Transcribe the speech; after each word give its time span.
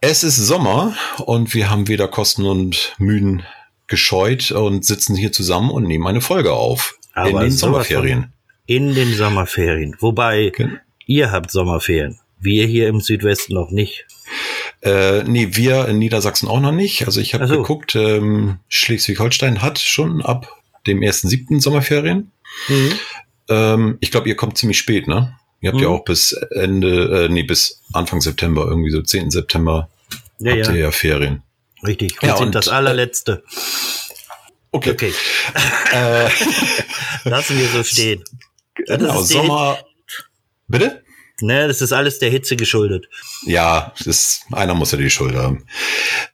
Es 0.00 0.24
ist 0.24 0.36
Sommer 0.36 0.94
und 1.18 1.52
wir 1.54 1.70
haben 1.70 1.88
weder 1.88 2.08
Kosten 2.08 2.46
und 2.46 2.94
Mühen 2.98 3.42
gescheut 3.86 4.50
und 4.50 4.84
sitzen 4.84 5.14
hier 5.14 5.32
zusammen 5.32 5.70
und 5.70 5.84
nehmen 5.84 6.06
eine 6.06 6.20
Folge 6.20 6.52
auf. 6.52 6.98
Aber 7.12 7.28
in 7.30 7.36
den 7.40 7.50
Sommerferien. 7.50 8.32
In 8.66 8.94
den 8.94 9.12
Sommerferien. 9.14 9.96
Wobei, 9.98 10.52
Gen- 10.56 10.80
ihr 11.06 11.32
habt 11.32 11.50
Sommerferien. 11.50 12.18
Wir 12.38 12.66
hier 12.66 12.88
im 12.88 13.00
Südwesten 13.00 13.52
noch 13.54 13.70
nicht. 13.70 14.06
Äh, 14.82 15.24
nee, 15.24 15.48
wir 15.52 15.88
in 15.88 15.98
Niedersachsen 15.98 16.48
auch 16.48 16.60
noch 16.60 16.72
nicht. 16.72 17.04
Also 17.04 17.20
ich 17.20 17.34
habe 17.34 17.46
so. 17.46 17.56
geguckt, 17.58 17.94
ähm, 17.94 18.58
Schleswig-Holstein 18.68 19.60
hat 19.60 19.78
schon 19.78 20.22
ab 20.22 20.48
dem 20.86 21.00
1.7. 21.00 21.60
Sommerferien. 21.60 22.30
Ähm, 23.50 23.98
ich 24.00 24.10
glaube, 24.10 24.28
ihr 24.30 24.36
kommt 24.36 24.56
ziemlich 24.56 24.78
spät, 24.78 25.06
ne? 25.08 25.36
Ihr 25.60 25.70
habt 25.72 25.80
ja 25.80 25.88
Mhm. 25.88 25.94
auch 25.94 26.04
bis 26.04 26.32
Ende, 26.32 27.24
äh, 27.24 27.28
nee, 27.28 27.42
bis 27.42 27.80
Anfang 27.92 28.20
September, 28.20 28.66
irgendwie 28.66 28.90
so 28.90 29.02
10. 29.02 29.30
September 29.30 29.88
Ja, 30.38 30.52
habt 30.52 30.66
ja, 30.66 30.72
ihr 30.72 30.80
ja 30.80 30.90
Ferien. 30.90 31.42
richtig. 31.86 32.20
Wir 32.22 32.30
Ja, 32.30 32.36
sind 32.36 32.46
und- 32.46 32.54
das 32.54 32.68
allerletzte. 32.68 33.42
Okay. 34.72 34.90
Okay, 34.92 35.12
Äh, 35.92 36.28
lassen 37.28 37.58
wir 37.58 37.66
so 37.68 37.82
stehen. 37.82 38.22
Genau, 38.74 39.20
ist 39.20 39.28
Sommer. 39.28 39.78
Bitte? 40.68 41.02
Ne, 41.42 41.66
das 41.68 41.80
ist 41.82 41.92
alles 41.92 42.18
der 42.18 42.30
Hitze 42.30 42.54
geschuldet. 42.54 43.08
Ja, 43.44 43.92
das, 44.04 44.42
einer 44.52 44.74
muss 44.74 44.92
ja 44.92 44.98
die 44.98 45.10
Schuld 45.10 45.34
haben. 45.34 45.66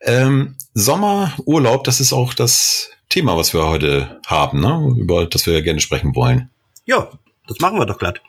Ähm, 0.03 0.56
Sommer, 0.75 1.33
Urlaub, 1.47 1.84
das 1.84 2.00
ist 2.00 2.12
auch 2.12 2.34
das 2.34 2.91
Thema, 3.09 3.37
was 3.37 3.55
wir 3.55 3.65
heute 3.67 4.20
haben, 4.27 4.61
ne? 4.61 4.95
über 4.98 5.27
das 5.27 5.47
wir 5.47 5.55
ja 5.55 5.61
gerne 5.61 5.81
sprechen 5.81 6.15
wollen. 6.17 6.50
Ja, 6.84 7.09
das 7.48 7.61
machen 7.61 7.78
wir 7.78 7.87
doch 7.87 7.98
glatt. 7.98 8.20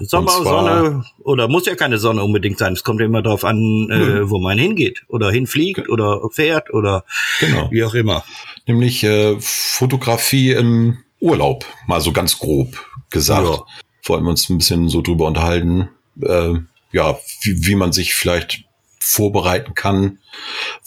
Sommer, 0.00 0.30
Sonne, 0.30 1.04
oder 1.24 1.48
muss 1.48 1.66
ja 1.66 1.74
keine 1.74 1.98
Sonne 1.98 2.22
unbedingt 2.22 2.58
sein. 2.58 2.72
Es 2.72 2.84
kommt 2.84 3.00
ja 3.00 3.06
immer 3.06 3.22
darauf 3.22 3.44
an, 3.44 3.88
äh, 3.90 4.28
wo 4.30 4.38
man 4.38 4.58
hingeht. 4.58 5.02
Oder 5.08 5.30
hinfliegt 5.30 5.88
oder 5.88 6.20
fährt 6.32 6.72
oder 6.72 7.04
Genau. 7.40 7.68
wie 7.70 7.84
auch 7.84 7.94
immer. 7.94 8.24
Nämlich 8.66 9.02
äh, 9.04 9.36
Fotografie 9.40 10.52
im 10.52 10.98
Urlaub, 11.20 11.64
mal 11.86 12.00
so 12.00 12.12
ganz 12.12 12.38
grob 12.38 12.84
gesagt. 13.10 13.46
Ja. 13.48 13.62
Wollten 14.04 14.24
wir 14.24 14.30
uns 14.30 14.48
ein 14.48 14.58
bisschen 14.58 14.88
so 14.88 15.02
drüber 15.02 15.26
unterhalten, 15.26 15.88
äh, 16.22 16.54
ja, 16.92 17.18
wie, 17.42 17.66
wie 17.66 17.74
man 17.74 17.92
sich 17.92 18.14
vielleicht 18.14 18.64
vorbereiten 19.00 19.74
kann, 19.74 20.18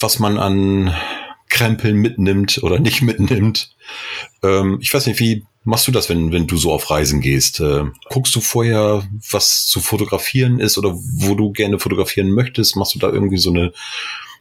was 0.00 0.18
man 0.18 0.38
an 0.38 0.94
Krempeln 1.48 1.96
mitnimmt 1.96 2.60
oder 2.62 2.78
nicht 2.78 3.02
mitnimmt. 3.02 3.76
Ähm, 4.42 4.78
ich 4.80 4.92
weiß 4.92 5.06
nicht, 5.06 5.20
wie 5.20 5.44
machst 5.64 5.86
du 5.86 5.92
das, 5.92 6.08
wenn, 6.08 6.32
wenn 6.32 6.46
du 6.46 6.56
so 6.56 6.72
auf 6.72 6.90
Reisen 6.90 7.20
gehst? 7.20 7.60
Äh, 7.60 7.84
guckst 8.08 8.34
du 8.34 8.40
vorher, 8.40 9.08
was 9.30 9.66
zu 9.66 9.80
fotografieren 9.80 10.60
ist 10.60 10.78
oder 10.78 10.94
wo 10.94 11.34
du 11.34 11.52
gerne 11.52 11.78
fotografieren 11.78 12.30
möchtest? 12.30 12.76
Machst 12.76 12.94
du 12.94 12.98
da 12.98 13.08
irgendwie 13.08 13.38
so 13.38 13.50
eine 13.50 13.72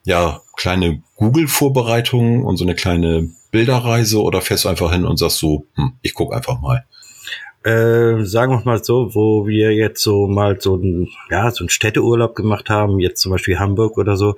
ja, 0.03 0.41
kleine 0.55 1.03
Google-Vorbereitung 1.17 2.43
und 2.43 2.57
so 2.57 2.63
eine 2.63 2.75
kleine 2.75 3.29
Bilderreise 3.51 4.21
oder 4.21 4.41
fährst 4.41 4.65
du 4.65 4.69
einfach 4.69 4.91
hin 4.91 5.05
und 5.05 5.17
sagst 5.17 5.37
so, 5.37 5.65
hm, 5.75 5.93
ich 6.01 6.13
guck 6.13 6.33
einfach 6.33 6.59
mal. 6.59 6.85
Äh, 7.63 8.23
sagen 8.25 8.53
wir 8.53 8.61
mal 8.65 8.83
so, 8.83 9.13
wo 9.13 9.45
wir 9.45 9.71
jetzt 9.71 10.01
so 10.01 10.27
mal 10.27 10.59
so 10.59 10.77
ein, 10.77 11.09
ja, 11.29 11.51
so 11.51 11.63
einen 11.63 11.69
Städteurlaub 11.69 12.35
gemacht 12.35 12.69
haben, 12.71 12.99
jetzt 12.99 13.21
zum 13.21 13.31
Beispiel 13.31 13.59
Hamburg 13.59 13.97
oder 13.97 14.17
so, 14.17 14.35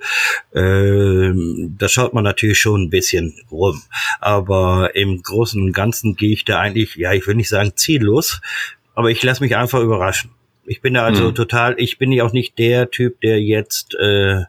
ähm, 0.54 1.74
da 1.78 1.88
schaut 1.88 2.12
man 2.12 2.24
natürlich 2.24 2.58
schon 2.58 2.82
ein 2.82 2.90
bisschen 2.90 3.34
rum. 3.50 3.80
Aber 4.20 4.94
im 4.94 5.22
Großen 5.22 5.60
und 5.62 5.72
Ganzen 5.72 6.16
gehe 6.16 6.32
ich 6.32 6.44
da 6.44 6.60
eigentlich, 6.60 6.96
ja, 6.96 7.12
ich 7.14 7.26
will 7.26 7.34
nicht 7.34 7.48
sagen 7.48 7.72
ziellos, 7.76 8.42
aber 8.94 9.10
ich 9.10 9.22
lasse 9.22 9.42
mich 9.42 9.56
einfach 9.56 9.80
überraschen. 9.80 10.30
Ich 10.66 10.80
bin 10.82 10.94
da 10.94 11.04
also 11.04 11.30
Mhm. 11.30 11.34
total, 11.34 11.74
ich 11.78 11.98
bin 11.98 12.12
ja 12.12 12.24
auch 12.24 12.32
nicht 12.32 12.58
der 12.58 12.90
Typ, 12.90 13.20
der 13.22 13.40
jetzt 13.40 13.94
äh, 13.94 14.42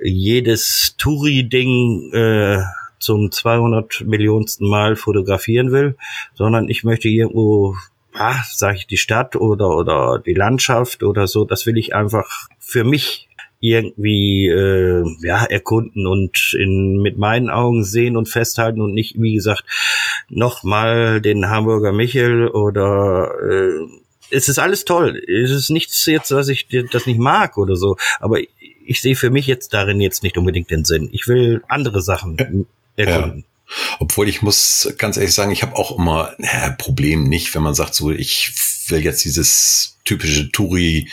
jedes 0.00 0.94
Touri-Ding 0.98 2.12
äh, 2.12 2.62
zum 2.98 3.30
200 3.30 4.02
Millionsten 4.06 4.68
Mal 4.68 4.96
fotografieren 4.96 5.72
will, 5.72 5.96
sondern 6.34 6.68
ich 6.68 6.84
möchte 6.84 7.08
irgendwo, 7.08 7.76
ah, 8.14 8.42
sage 8.52 8.78
ich, 8.78 8.86
die 8.86 8.96
Stadt 8.96 9.36
oder 9.36 9.76
oder 9.76 10.18
die 10.18 10.34
Landschaft 10.34 11.02
oder 11.02 11.26
so, 11.26 11.44
das 11.44 11.66
will 11.66 11.78
ich 11.78 11.94
einfach 11.94 12.48
für 12.58 12.84
mich 12.84 13.28
irgendwie 13.60 14.46
äh, 14.46 15.04
ja 15.22 15.44
erkunden 15.44 16.06
und 16.06 16.54
in 16.56 17.02
mit 17.02 17.18
meinen 17.18 17.50
Augen 17.50 17.82
sehen 17.82 18.16
und 18.16 18.28
festhalten 18.28 18.80
und 18.80 18.94
nicht 18.94 19.20
wie 19.20 19.34
gesagt 19.34 19.64
noch 20.28 20.62
mal 20.62 21.20
den 21.20 21.48
Hamburger 21.48 21.92
Michel 21.92 22.48
oder 22.48 23.32
äh, 23.42 23.86
es 24.30 24.48
ist 24.48 24.58
alles 24.58 24.84
toll. 24.84 25.22
Es 25.26 25.50
ist 25.50 25.70
nichts 25.70 26.04
jetzt, 26.06 26.30
dass 26.30 26.48
ich 26.48 26.68
das 26.92 27.06
nicht 27.06 27.18
mag 27.18 27.56
oder 27.56 27.76
so, 27.76 27.96
aber 28.20 28.40
ich 28.84 29.00
sehe 29.00 29.16
für 29.16 29.30
mich 29.30 29.46
jetzt 29.46 29.74
darin 29.74 30.00
jetzt 30.00 30.22
nicht 30.22 30.38
unbedingt 30.38 30.70
den 30.70 30.84
Sinn. 30.84 31.08
Ich 31.12 31.28
will 31.28 31.62
andere 31.68 32.02
Sachen 32.02 32.66
erkunden. 32.98 33.44
Obwohl 33.98 34.28
ich 34.28 34.42
muss 34.42 34.94
ganz 34.96 35.16
ehrlich 35.16 35.34
sagen, 35.34 35.50
ich 35.50 35.62
habe 35.62 35.76
auch 35.76 35.98
immer 35.98 36.32
äh, 36.38 36.70
Problem 36.72 37.24
nicht, 37.24 37.54
wenn 37.54 37.62
man 37.62 37.74
sagt 37.74 37.94
so, 37.94 38.10
ich 38.10 38.54
will 38.88 39.04
jetzt 39.04 39.24
dieses 39.24 39.98
typische 40.04 40.50
Touri 40.50 41.10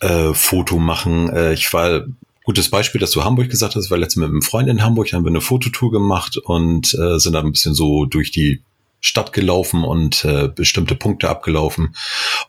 äh, 0.00 0.32
machen. 0.78 1.28
Äh, 1.30 1.52
ich 1.52 1.72
war 1.72 2.06
gutes 2.44 2.70
Beispiel, 2.70 3.00
dass 3.00 3.10
du 3.10 3.24
Hamburg 3.24 3.50
gesagt 3.50 3.76
hast, 3.76 3.90
war 3.90 3.98
letztens 3.98 4.22
mit 4.22 4.30
einem 4.30 4.42
Freund 4.42 4.68
in 4.68 4.82
Hamburg, 4.82 5.08
da 5.08 5.16
haben 5.16 5.24
wir 5.24 5.30
eine 5.30 5.42
Fototour 5.42 5.92
gemacht 5.92 6.38
und 6.38 6.94
äh, 6.94 7.18
sind 7.18 7.34
da 7.34 7.40
ein 7.40 7.52
bisschen 7.52 7.74
so 7.74 8.06
durch 8.06 8.30
die 8.30 8.62
Stadt 9.00 9.32
gelaufen 9.32 9.84
und 9.84 10.24
äh, 10.24 10.48
bestimmte 10.48 10.94
Punkte 10.94 11.28
abgelaufen. 11.28 11.94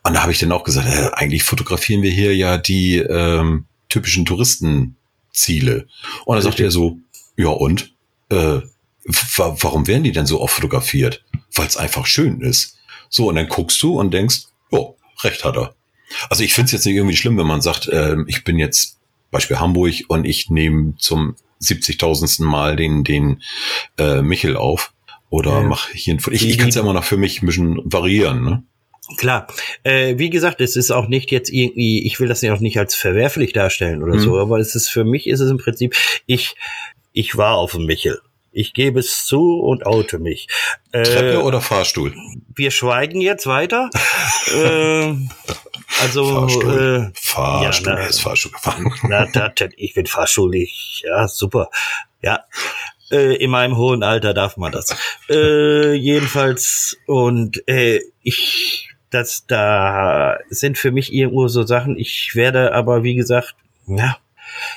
Und 0.04 0.14
da 0.14 0.22
habe 0.22 0.32
ich 0.32 0.40
dann 0.40 0.52
auch 0.52 0.64
gesagt, 0.64 0.88
äh, 0.88 1.10
eigentlich 1.14 1.44
fotografieren 1.44 2.02
wir 2.02 2.12
hier 2.12 2.36
ja 2.36 2.58
die 2.58 2.98
ähm, 2.98 3.66
typischen 3.90 4.26
Touristenziele. 4.26 5.88
Und 6.26 6.36
da 6.36 6.42
sagte 6.42 6.64
er 6.64 6.72
so, 6.72 6.98
ja 7.38 7.50
und? 7.50 7.94
Äh, 8.32 8.62
wa 9.36 9.56
warum 9.60 9.88
werden 9.88 10.04
die 10.04 10.12
denn 10.12 10.26
so 10.26 10.42
oft 10.42 10.54
fotografiert? 10.56 11.24
Weil 11.54 11.68
es 11.68 11.78
einfach 11.78 12.06
schön 12.06 12.42
ist. 12.42 12.78
So, 13.10 13.28
und 13.30 13.36
dann 13.36 13.48
guckst 13.50 13.82
du 13.84 14.00
und 14.00 14.14
denkst, 14.14 14.44
oh, 14.72 14.96
recht 15.24 15.44
hat 15.44 15.58
er. 15.58 15.76
Also 16.30 16.44
ich 16.44 16.54
finde 16.54 16.66
es 16.68 16.72
jetzt 16.72 16.86
nicht 16.86 16.96
irgendwie 16.96 17.16
schlimm, 17.18 17.38
wenn 17.38 17.48
man 17.48 17.62
sagt, 17.62 17.90
ähm, 17.92 18.26
ich 18.28 18.44
bin 18.44 18.58
jetzt 18.60 18.98
Beispiel 19.32 19.60
Hamburg 19.60 19.94
und 20.08 20.26
ich 20.26 20.50
nehme 20.50 20.96
zum 20.98 21.36
70.000. 21.62 22.44
Mal 22.44 22.76
den, 22.76 23.04
den 23.04 23.42
äh, 23.98 24.22
Michel 24.22 24.56
auf 24.58 24.94
oder 25.30 25.52
Ja. 25.52 25.62
mache 25.62 25.92
hier 25.94 26.14
ein 26.16 26.20
Foto. 26.20 26.36
Ich, 26.36 26.48
ich 26.48 26.58
kann 26.58 26.70
es 26.70 26.76
ja 26.76 26.82
immer 26.82 26.94
noch 26.94 27.04
für 27.06 27.18
mich 27.18 27.42
ein 27.42 27.46
bisschen 27.46 27.80
variieren. 27.86 28.44
Ne? 28.44 28.64
Klar. 29.18 29.48
Äh, 29.84 30.18
wie 30.18 30.30
gesagt, 30.30 30.60
es 30.62 30.76
ist 30.76 30.92
auch 30.92 31.08
nicht 31.08 31.32
jetzt 31.32 31.50
irgendwie, 31.50 32.06
ich 32.06 32.20
will 32.20 32.28
das 32.28 32.42
ja 32.42 32.54
auch 32.54 32.60
nicht 32.60 32.78
als 32.78 32.96
verwerflich 32.96 33.54
darstellen 33.54 34.04
oder 34.04 34.16
Mhm. 34.16 34.20
so, 34.20 34.40
aber 34.40 34.60
es 34.60 34.76
ist 34.76 34.90
für 34.90 35.04
mich 35.06 35.28
ist 35.28 35.40
es 35.40 35.50
im 35.52 35.58
Prinzip, 35.58 35.96
ich, 36.26 36.56
ich 37.14 37.38
war 37.38 37.56
auf 37.56 37.72
dem 37.72 37.86
Michel. 37.86 38.22
Ich 38.54 38.74
gebe 38.74 39.00
es 39.00 39.26
zu 39.26 39.60
und 39.62 39.86
oute 39.86 40.20
mich. 40.20 40.48
Äh, 40.92 41.04
Treppe 41.04 41.44
oder 41.44 41.62
Fahrstuhl? 41.62 42.14
wir 42.54 42.72
schweigen 42.72 43.22
jetzt 43.22 43.48
weiter. 43.48 43.90
äh, 44.54 45.14
also 46.02 46.26
Fahrstuhl. 46.36 47.12
äh, 47.14 47.20
Fahrstuhl, 47.20 47.88
ja, 47.88 48.00
na- 48.00 48.08
ist 48.08 48.22
Fahrstuhl 48.22 48.52
gefahren. 48.52 48.94
Na, 49.04 49.26
da, 49.26 49.54
ich 49.78 49.94
bin 49.94 50.06
fahrschuldig. 50.06 51.04
Ja, 51.06 51.28
super. 51.30 51.70
Ja. 52.22 52.44
Äh, 53.10 53.36
in 53.36 53.52
meinem 53.52 53.78
hohen 53.78 54.04
Alter 54.04 54.34
darf 54.34 54.58
man 54.58 54.72
das. 54.72 54.96
Äh, 55.30 55.94
jedenfalls, 55.94 56.98
und 57.08 57.66
äh, 57.68 58.02
ich, 58.22 58.90
das 59.10 59.46
da 59.48 60.38
sind 60.50 60.78
für 60.78 60.92
mich 60.92 61.14
irgendwo 61.14 61.48
so 61.48 61.64
Sachen, 61.64 61.98
ich 61.98 62.32
werde 62.36 62.74
aber, 62.74 63.04
wie 63.04 63.16
gesagt, 63.16 63.56
ja, 63.88 64.18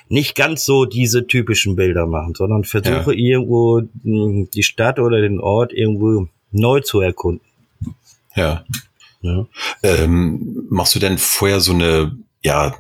nicht 0.09 0.35
ganz 0.35 0.65
so 0.65 0.85
diese 0.85 1.27
typischen 1.27 1.77
Bilder 1.77 2.07
machen, 2.07 2.35
sondern 2.35 2.65
versuche 2.65 3.15
irgendwo 3.15 3.83
mh, 4.03 4.49
die 4.55 4.63
Stadt 4.63 4.99
oder 4.99 5.21
den 5.21 5.41
Ort 5.41 5.73
irgendwo 5.73 6.29
neu 6.51 6.81
zu 6.81 7.01
erkunden. 7.01 7.47
Ja. 8.35 8.65
Ja. 9.23 9.47
Ähm, 9.83 10.67
machst 10.69 10.95
du 10.95 10.99
denn 10.99 11.19
vorher 11.19 11.61
so 11.61 11.73
eine, 11.73 12.17
ja, 12.43 12.77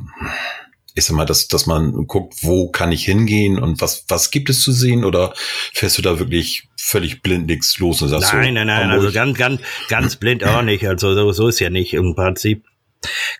ich 0.94 1.04
sag 1.04 1.16
mal, 1.16 1.24
dass, 1.24 1.48
dass 1.48 1.66
man 1.66 2.06
guckt, 2.06 2.34
wo 2.42 2.68
kann 2.68 2.92
ich 2.92 3.04
hingehen 3.04 3.58
und 3.58 3.80
was, 3.80 4.04
was 4.08 4.30
gibt 4.30 4.50
es 4.50 4.60
zu 4.60 4.70
sehen 4.70 5.04
oder 5.04 5.32
fährst 5.72 5.98
du 5.98 6.02
da 6.02 6.18
wirklich 6.18 6.68
völlig 6.76 7.22
blindlings 7.22 7.78
los 7.78 8.02
und 8.02 8.10
sagst 8.10 8.32
Nein, 8.32 8.48
so, 8.48 8.52
nein, 8.52 8.66
nein, 8.66 8.90
also 8.90 9.10
ganz, 9.10 9.38
ganz, 9.38 9.60
ganz 9.88 10.16
blind 10.16 10.44
auch 10.44 10.62
nicht. 10.62 10.86
Also 10.86 11.14
so, 11.14 11.32
so 11.32 11.48
ist 11.48 11.60
ja 11.60 11.70
nicht. 11.70 11.94
Im 11.94 12.14
Prinzip 12.14 12.64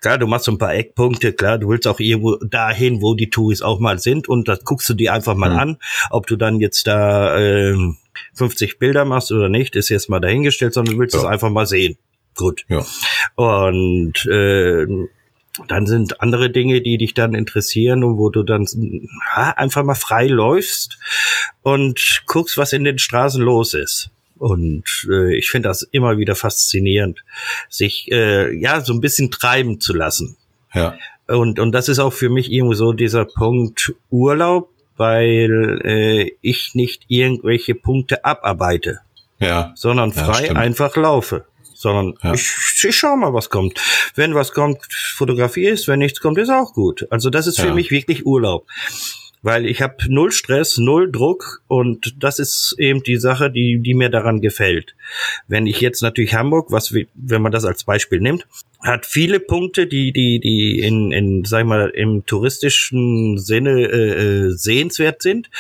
Klar, 0.00 0.18
du 0.18 0.26
machst 0.26 0.46
so 0.46 0.52
ein 0.52 0.58
paar 0.58 0.74
Eckpunkte, 0.74 1.32
klar, 1.32 1.58
du 1.58 1.68
willst 1.68 1.86
auch 1.86 2.00
irgendwo 2.00 2.36
dahin, 2.36 3.02
wo 3.02 3.14
die 3.14 3.30
Touris 3.30 3.62
auch 3.62 3.80
mal 3.80 3.98
sind 3.98 4.28
und 4.28 4.48
das 4.48 4.64
guckst 4.64 4.88
du 4.88 4.94
dir 4.94 5.12
einfach 5.12 5.34
mal 5.34 5.50
mhm. 5.50 5.58
an, 5.58 5.78
ob 6.10 6.26
du 6.26 6.36
dann 6.36 6.60
jetzt 6.60 6.86
da 6.86 7.38
äh, 7.38 7.76
50 8.34 8.78
Bilder 8.78 9.04
machst 9.04 9.32
oder 9.32 9.48
nicht, 9.48 9.76
ist 9.76 9.88
jetzt 9.88 10.08
mal 10.08 10.20
dahingestellt, 10.20 10.74
sondern 10.74 10.94
du 10.94 11.00
willst 11.00 11.14
es 11.14 11.22
ja. 11.22 11.28
einfach 11.28 11.50
mal 11.50 11.66
sehen. 11.66 11.96
Gut. 12.36 12.64
Ja. 12.68 12.84
Und 13.36 14.26
äh, 14.26 14.86
dann 15.68 15.86
sind 15.86 16.20
andere 16.20 16.50
Dinge, 16.50 16.80
die 16.80 16.98
dich 16.98 17.14
dann 17.14 17.34
interessieren 17.34 18.02
und 18.02 18.18
wo 18.18 18.28
du 18.30 18.42
dann 18.42 18.66
ja, 19.36 19.50
einfach 19.50 19.84
mal 19.84 19.94
frei 19.94 20.26
läufst 20.26 20.98
und 21.62 22.22
guckst, 22.26 22.58
was 22.58 22.72
in 22.72 22.84
den 22.84 22.98
Straßen 22.98 23.42
los 23.42 23.74
ist. 23.74 24.10
Und 24.36 25.06
äh, 25.10 25.36
ich 25.36 25.50
finde 25.50 25.68
das 25.68 25.82
immer 25.82 26.18
wieder 26.18 26.34
faszinierend, 26.34 27.24
sich 27.68 28.10
äh, 28.10 28.54
ja 28.54 28.80
so 28.80 28.92
ein 28.92 29.00
bisschen 29.00 29.30
treiben 29.30 29.80
zu 29.80 29.94
lassen. 29.94 30.36
Ja. 30.72 30.96
Und, 31.26 31.58
und 31.58 31.72
das 31.72 31.88
ist 31.88 31.98
auch 31.98 32.12
für 32.12 32.28
mich 32.28 32.50
irgendwo 32.50 32.74
so 32.74 32.92
dieser 32.92 33.24
Punkt 33.24 33.94
Urlaub, 34.10 34.70
weil 34.96 35.80
äh, 35.84 36.32
ich 36.40 36.74
nicht 36.74 37.04
irgendwelche 37.08 37.74
Punkte 37.74 38.24
abarbeite. 38.24 39.00
Ja. 39.38 39.72
Sondern 39.76 40.12
frei 40.12 40.46
ja, 40.46 40.52
einfach 40.52 40.96
laufe 40.96 41.44
sondern 41.76 42.14
ja. 42.22 42.32
ich, 42.32 42.50
ich 42.82 42.96
schau 42.96 43.14
mal, 43.14 43.34
was 43.34 43.50
kommt. 43.50 43.78
Wenn 44.14 44.34
was 44.34 44.52
kommt, 44.52 44.78
fotografiere 44.90 45.74
ist, 45.74 45.86
wenn 45.86 45.98
nichts 45.98 46.20
kommt, 46.20 46.38
ist 46.38 46.48
auch 46.48 46.72
gut. 46.72 47.06
Also 47.10 47.28
das 47.28 47.46
ist 47.46 47.60
für 47.60 47.74
mich 47.74 47.90
wirklich 47.90 48.24
Urlaub 48.24 48.66
weil 49.44 49.66
ich 49.66 49.82
habe 49.82 49.96
null 50.08 50.32
Stress, 50.32 50.78
null 50.78 51.12
Druck 51.12 51.62
und 51.68 52.14
das 52.18 52.38
ist 52.38 52.74
eben 52.78 53.02
die 53.02 53.18
Sache, 53.18 53.50
die, 53.50 53.78
die 53.78 53.92
mir 53.92 54.08
daran 54.08 54.40
gefällt. 54.40 54.96
Wenn 55.46 55.66
ich 55.66 55.82
jetzt 55.82 56.02
natürlich 56.02 56.34
Hamburg, 56.34 56.72
was 56.72 56.94
wenn 56.94 57.42
man 57.42 57.52
das 57.52 57.66
als 57.66 57.84
Beispiel 57.84 58.20
nimmt, 58.20 58.46
hat 58.80 59.04
viele 59.04 59.40
Punkte, 59.40 59.86
die 59.86 60.12
die 60.12 60.40
die 60.40 60.80
in 60.80 61.12
in 61.12 61.44
sag 61.44 61.60
ich 61.60 61.66
mal 61.66 61.90
im 61.90 62.24
touristischen 62.24 63.38
Sinne 63.38 63.82
äh, 63.82 64.46
äh, 64.46 64.50
sehenswert 64.50 65.20
sind 65.20 65.50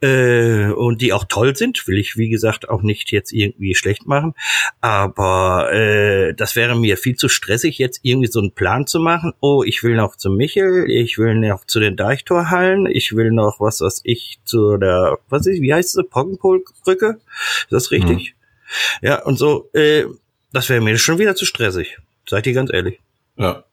äh, 0.00 0.66
und 0.70 1.00
die 1.00 1.12
auch 1.12 1.24
toll 1.24 1.56
sind, 1.56 1.86
will 1.86 1.98
ich 1.98 2.16
wie 2.16 2.28
gesagt 2.28 2.68
auch 2.68 2.82
nicht 2.82 3.12
jetzt 3.12 3.32
irgendwie 3.32 3.74
schlecht 3.74 4.06
machen, 4.06 4.34
aber 4.80 5.72
äh, 5.72 6.34
das 6.34 6.56
wäre 6.56 6.76
mir 6.76 6.96
viel 6.96 7.16
zu 7.16 7.28
stressig 7.28 7.78
jetzt 7.78 8.00
irgendwie 8.02 8.30
so 8.30 8.40
einen 8.40 8.52
Plan 8.52 8.86
zu 8.86 9.00
machen. 9.00 9.32
Oh, 9.40 9.62
ich 9.64 9.82
will 9.82 9.96
noch 9.96 10.16
zum 10.16 10.36
Michel, 10.36 10.90
ich 10.90 11.18
will 11.18 11.34
noch 11.34 11.64
zu 11.64 11.80
den 11.80 11.96
Deichtorhallen, 11.96 12.86
ich 12.86 13.14
will 13.14 13.30
noch 13.30 13.60
was 13.60 13.80
was 13.80 14.00
ich 14.04 14.38
zu 14.44 14.76
der 14.76 15.18
was 15.28 15.46
ist 15.46 15.60
wie 15.60 15.72
heißt 15.72 15.92
sie 15.92 16.04
Poggenpolbrücke? 16.04 17.18
Ist 17.62 17.72
das 17.72 17.90
richtig? 17.90 18.34
Mhm. 19.00 19.06
Ja 19.06 19.22
und 19.22 19.38
so. 19.38 19.70
Äh, 19.72 20.04
das 20.52 20.68
wäre 20.68 20.80
mir 20.80 20.96
schon 20.98 21.18
wieder 21.18 21.34
zu 21.36 21.44
stressig. 21.44 21.98
Seid 22.28 22.46
ihr 22.46 22.54
ganz 22.54 22.72
ehrlich. 22.72 23.00
Ja. 23.36 23.64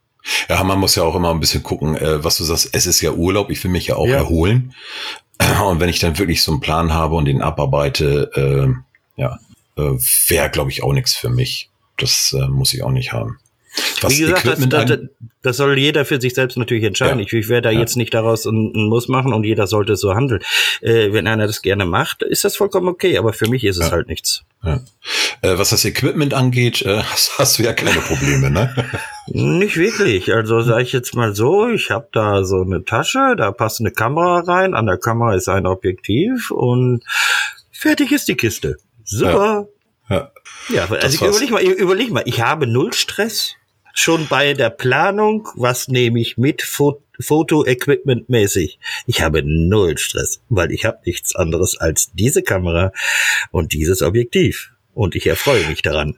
Ja, 0.50 0.64
man 0.64 0.80
muss 0.80 0.96
ja 0.96 1.04
auch 1.04 1.16
immer 1.16 1.32
ein 1.32 1.40
bisschen 1.40 1.64
gucken, 1.64 1.98
äh, 1.98 2.24
was 2.24 2.38
du 2.38 2.44
sagst. 2.46 2.70
Es 2.72 2.86
ist 2.86 3.02
ja 3.02 3.12
Urlaub, 3.12 3.50
ich 3.50 3.62
will 3.64 3.72
mich 3.72 3.88
ja 3.88 3.96
auch 3.96 4.08
ja. 4.08 4.16
erholen. 4.16 4.74
Und 5.66 5.80
wenn 5.80 5.90
ich 5.90 6.00
dann 6.00 6.18
wirklich 6.18 6.42
so 6.42 6.52
einen 6.52 6.62
Plan 6.62 6.94
habe 6.94 7.16
und 7.16 7.26
den 7.26 7.42
abarbeite, 7.42 8.32
äh, 8.36 9.22
ja, 9.22 9.40
äh, 9.78 9.98
wäre, 10.28 10.50
glaube 10.50 10.72
ich, 10.72 10.84
auch 10.84 10.94
nichts 10.94 11.16
für 11.16 11.30
mich. 11.30 11.70
Das 11.98 12.36
äh, 12.38 12.48
muss 12.48 12.74
ich 12.74 12.84
auch 12.84 12.92
nicht 12.92 13.14
haben. 13.14 13.40
Was 14.02 14.14
Wie 14.14 14.20
gesagt, 14.20 14.46
das, 14.46 14.70
das, 14.70 15.00
das, 15.42 15.58
soll 15.58 15.78
jeder 15.78 16.06
für 16.06 16.22
sich 16.22 16.34
selbst 16.34 16.58
natürlich 16.58 16.84
entscheiden. 16.84 17.20
Ja. 17.20 17.26
Ich, 17.26 17.34
ich 17.34 17.50
werde 17.50 17.70
da 17.70 17.72
ja. 17.72 17.80
jetzt 17.80 17.96
nicht 17.96 18.14
daraus 18.14 18.46
ein, 18.46 18.72
ein, 18.76 18.88
Muss 18.88 19.08
machen 19.08 19.34
und 19.34 19.46
jeder 19.46 19.68
sollte 19.68 19.96
so 19.96 20.14
handeln. 20.14 20.42
Äh, 20.82 21.12
wenn 21.14 21.28
einer 21.28 21.48
das 21.48 21.62
gerne 21.62 21.86
macht, 21.86 22.22
ist 22.24 22.44
das 22.44 22.56
vollkommen 22.56 22.88
okay, 22.88 23.18
aber 23.18 23.34
für 23.34 23.48
mich 23.50 23.64
ist 23.64 23.78
es 23.78 23.88
ja. 23.88 23.92
halt 23.92 24.08
nichts. 24.08 24.44
Äh, 24.64 24.78
was 25.58 25.72
das 25.72 25.86
Equipment 25.86 26.34
angeht, 26.34 26.82
äh, 26.84 27.02
hast, 27.04 27.38
hast, 27.38 27.60
du 27.60 27.64
ja 27.64 27.74
keine 27.74 28.00
Probleme, 28.00 28.50
ne? 28.50 28.74
nicht 29.28 29.78
wirklich. 29.78 30.34
Also 30.34 30.62
sage 30.62 30.84
ich 30.84 30.94
jetzt 30.94 31.16
mal 31.16 31.36
so, 31.36 31.70
ich 31.70 31.92
habe 31.92 32.08
da 32.12 32.44
so 32.44 32.62
eine 32.62 32.86
Tasche, 32.86 33.36
da 33.38 33.52
passt 33.52 33.80
eine 33.80 33.92
Kamera 33.92 34.40
rein, 34.40 34.74
an 34.74 34.86
der 34.86 34.98
Kamera 34.98 35.36
ist 35.36 35.50
ein 35.50 35.66
Objektiv 35.66 36.52
und 36.52 37.04
fertig 37.72 38.12
ist 38.12 38.28
die 38.28 38.36
Kiste. 38.36 38.78
Super. 39.04 39.68
Ja, 40.10 40.32
ja. 40.70 40.86
also 40.90 41.26
überleg 41.26 41.52
mal, 41.52 41.62
überleg 41.62 42.12
mal, 42.12 42.24
ich 42.26 42.42
habe 42.42 42.68
null 42.68 42.94
Stress 42.94 43.56
schon 43.94 44.28
bei 44.28 44.54
der 44.54 44.72
Planung, 44.72 45.48
was 45.56 45.88
nehme 45.88 46.20
ich 46.20 46.38
mit 46.38 46.62
Foto-Equipment 46.62 48.28
mäßig. 48.28 48.80
Ich 49.06 49.22
habe 49.22 49.44
null 49.46 49.98
Stress, 49.98 50.42
weil 50.50 50.72
ich 50.72 50.84
habe 50.84 50.98
nichts 51.06 51.36
anderes 51.36 51.78
als 51.78 52.12
diese 52.14 52.42
Kamera 52.42 52.92
und 53.52 53.72
dieses 53.72 54.02
Objektiv. 54.02 54.72
Und 54.94 55.16
ich 55.16 55.28
erfreue 55.28 55.66
mich 55.68 55.82
daran. 55.82 56.18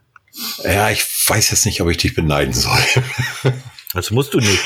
Ja, 0.64 0.90
ich 0.90 1.04
weiß 1.28 1.52
jetzt 1.52 1.66
nicht, 1.66 1.82
ob 1.82 1.90
ich 1.90 1.98
dich 1.98 2.16
beneiden 2.16 2.54
soll. 2.54 2.80
Das 3.94 4.12
musst 4.12 4.34
du 4.34 4.40
nicht. 4.40 4.60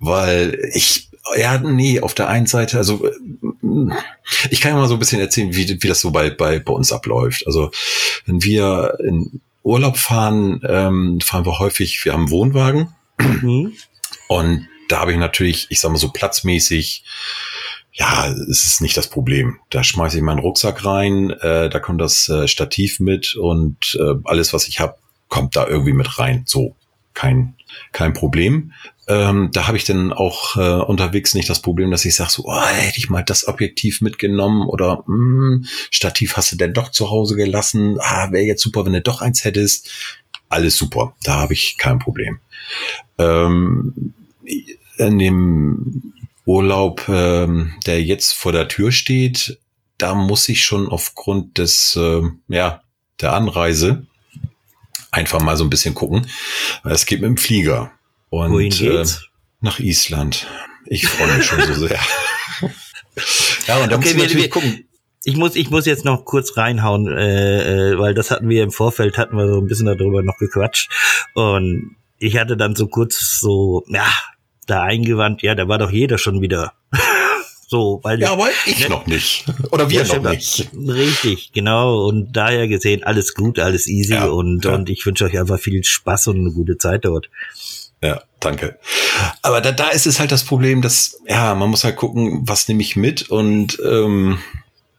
Weil 0.00 0.58
ich, 0.74 1.08
ja, 1.36 1.56
nee, 1.58 2.00
auf 2.00 2.14
der 2.14 2.26
einen 2.26 2.46
Seite, 2.46 2.78
also 2.78 3.08
ich 4.50 4.60
kann 4.60 4.72
ja 4.72 4.76
mal 4.76 4.88
so 4.88 4.94
ein 4.94 4.98
bisschen 4.98 5.20
erzählen, 5.20 5.54
wie, 5.54 5.80
wie 5.80 5.86
das 5.86 6.00
so 6.00 6.10
bei, 6.10 6.30
bei, 6.30 6.58
bei 6.58 6.72
uns 6.72 6.90
abläuft. 6.90 7.46
Also 7.46 7.70
wenn 8.26 8.42
wir 8.42 8.98
in 9.04 9.40
Urlaub 9.64 9.96
fahren, 9.96 10.60
ähm, 10.68 11.20
fahren 11.20 11.46
wir 11.46 11.58
häufig, 11.58 12.04
wir 12.04 12.12
haben 12.12 12.22
einen 12.22 12.30
Wohnwagen. 12.30 12.94
Mhm. 13.18 13.72
Und 14.28 14.68
da 14.88 15.00
habe 15.00 15.12
ich 15.12 15.18
natürlich, 15.18 15.66
ich 15.70 15.80
sag 15.80 15.90
mal 15.90 15.98
so 15.98 16.10
platzmäßig, 16.10 17.04
ja, 17.92 18.28
es 18.28 18.64
ist 18.64 18.80
nicht 18.80 18.96
das 18.96 19.08
Problem. 19.08 19.58
Da 19.70 19.82
schmeiße 19.82 20.16
ich 20.16 20.22
meinen 20.22 20.40
Rucksack 20.40 20.84
rein, 20.84 21.30
äh, 21.30 21.70
da 21.70 21.80
kommt 21.80 22.00
das 22.00 22.28
äh, 22.28 22.46
Stativ 22.46 23.00
mit 23.00 23.36
und 23.36 23.96
äh, 23.98 24.14
alles, 24.24 24.52
was 24.52 24.68
ich 24.68 24.80
habe, 24.80 24.96
kommt 25.28 25.56
da 25.56 25.66
irgendwie 25.66 25.92
mit 25.92 26.18
rein. 26.18 26.44
So, 26.46 26.76
kein, 27.14 27.54
kein 27.92 28.12
Problem. 28.12 28.72
Ähm, 29.06 29.50
da 29.52 29.66
habe 29.66 29.76
ich 29.76 29.84
dann 29.84 30.12
auch 30.12 30.56
äh, 30.56 30.82
unterwegs 30.82 31.34
nicht 31.34 31.48
das 31.48 31.60
Problem, 31.60 31.90
dass 31.90 32.04
ich 32.04 32.14
sage, 32.14 32.30
so, 32.30 32.44
oh, 32.46 32.60
hätte 32.60 32.98
ich 32.98 33.10
mal 33.10 33.22
das 33.22 33.46
Objektiv 33.46 34.00
mitgenommen 34.00 34.66
oder 34.66 35.04
mh, 35.06 35.06
hm, 35.06 35.66
Stativ 35.90 36.36
hast 36.36 36.52
du 36.52 36.56
denn 36.56 36.72
doch 36.72 36.90
zu 36.90 37.10
Hause 37.10 37.36
gelassen. 37.36 37.98
Ah, 38.00 38.32
wäre 38.32 38.44
jetzt 38.44 38.62
super, 38.62 38.84
wenn 38.84 38.94
du 38.94 39.02
doch 39.02 39.20
eins 39.20 39.44
hättest. 39.44 39.90
Alles 40.48 40.76
super, 40.76 41.14
da 41.22 41.36
habe 41.36 41.52
ich 41.52 41.76
kein 41.76 41.98
Problem. 41.98 42.38
Ähm, 43.18 44.14
in 44.96 45.18
dem 45.18 46.12
Urlaub, 46.46 47.08
ähm, 47.08 47.74
der 47.86 48.02
jetzt 48.02 48.32
vor 48.32 48.52
der 48.52 48.68
Tür 48.68 48.92
steht, 48.92 49.58
da 49.98 50.14
muss 50.14 50.48
ich 50.48 50.64
schon 50.64 50.88
aufgrund 50.88 51.58
des, 51.58 51.96
äh, 51.96 52.22
ja, 52.48 52.82
der 53.20 53.32
Anreise 53.34 54.06
einfach 55.14 55.40
mal 55.40 55.56
so 55.56 55.64
ein 55.64 55.70
bisschen 55.70 55.94
gucken. 55.94 56.26
Es 56.84 57.06
geht 57.06 57.20
mit 57.20 57.28
dem 57.28 57.36
Flieger. 57.36 57.92
Und 58.30 58.52
Wohin 58.52 58.70
geht's? 58.70 59.16
Äh, 59.16 59.26
nach 59.60 59.78
Island. 59.78 60.46
Ich 60.86 61.06
freue 61.06 61.36
mich 61.36 61.46
schon 61.46 61.60
so 61.62 61.74
sehr. 61.86 61.98
ja, 63.66 63.82
und 63.82 63.92
da 63.92 63.96
okay, 63.96 64.08
muss 64.08 64.16
wir, 64.16 64.22
natürlich 64.22 64.44
wir, 64.44 64.50
gucken. 64.50 64.88
Ich 65.24 65.36
muss, 65.36 65.56
ich 65.56 65.70
muss 65.70 65.86
jetzt 65.86 66.04
noch 66.04 66.24
kurz 66.26 66.56
reinhauen, 66.56 67.08
äh, 67.08 67.92
äh, 67.92 67.98
weil 67.98 68.12
das 68.12 68.30
hatten 68.30 68.48
wir 68.48 68.62
im 68.62 68.70
Vorfeld, 68.70 69.16
hatten 69.16 69.36
wir 69.36 69.48
so 69.48 69.58
ein 69.58 69.66
bisschen 69.66 69.86
darüber 69.86 70.22
noch 70.22 70.36
gequatscht. 70.36 70.90
Und 71.34 71.96
ich 72.18 72.36
hatte 72.36 72.56
dann 72.56 72.76
so 72.76 72.88
kurz 72.88 73.38
so, 73.40 73.84
ja, 73.88 74.06
da 74.66 74.82
eingewandt, 74.82 75.42
ja, 75.42 75.54
da 75.54 75.68
war 75.68 75.78
doch 75.78 75.90
jeder 75.90 76.18
schon 76.18 76.40
wieder. 76.42 76.74
So, 77.66 78.00
weil 78.02 78.20
ja, 78.20 78.32
aber 78.32 78.48
ich 78.66 78.80
ne, 78.80 78.88
noch 78.88 79.06
nicht. 79.06 79.44
Oder 79.70 79.88
wir 79.90 80.04
noch 80.04 80.30
nicht. 80.30 80.68
Richtig, 80.74 81.52
genau. 81.52 82.06
Und 82.06 82.32
daher 82.32 82.68
gesehen, 82.68 83.02
alles 83.04 83.34
gut, 83.34 83.58
alles 83.58 83.86
easy 83.86 84.14
ja, 84.14 84.26
und, 84.26 84.64
ja. 84.64 84.74
und 84.74 84.90
ich 84.90 85.04
wünsche 85.06 85.24
euch 85.24 85.38
einfach 85.38 85.58
viel 85.58 85.82
Spaß 85.82 86.28
und 86.28 86.38
eine 86.38 86.52
gute 86.52 86.78
Zeit 86.78 87.04
dort. 87.04 87.30
Ja, 88.02 88.22
danke. 88.40 88.78
Aber 89.42 89.60
da, 89.60 89.72
da 89.72 89.88
ist 89.88 90.06
es 90.06 90.20
halt 90.20 90.30
das 90.30 90.44
Problem, 90.44 90.82
dass, 90.82 91.20
ja, 91.26 91.54
man 91.54 91.70
muss 91.70 91.84
halt 91.84 91.96
gucken, 91.96 92.42
was 92.46 92.68
nehme 92.68 92.82
ich 92.82 92.96
mit 92.96 93.30
und 93.30 93.78
ähm, 93.84 94.38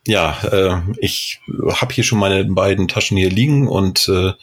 ja, 0.08 0.38
äh, 0.44 0.82
ich 0.98 1.40
habe 1.74 1.94
hier 1.94 2.04
schon 2.04 2.20
meine 2.20 2.46
beiden 2.46 2.88
Taschen 2.88 3.18
hier 3.18 3.30
liegen 3.30 3.68
und 3.68 4.08
äh, 4.08 4.34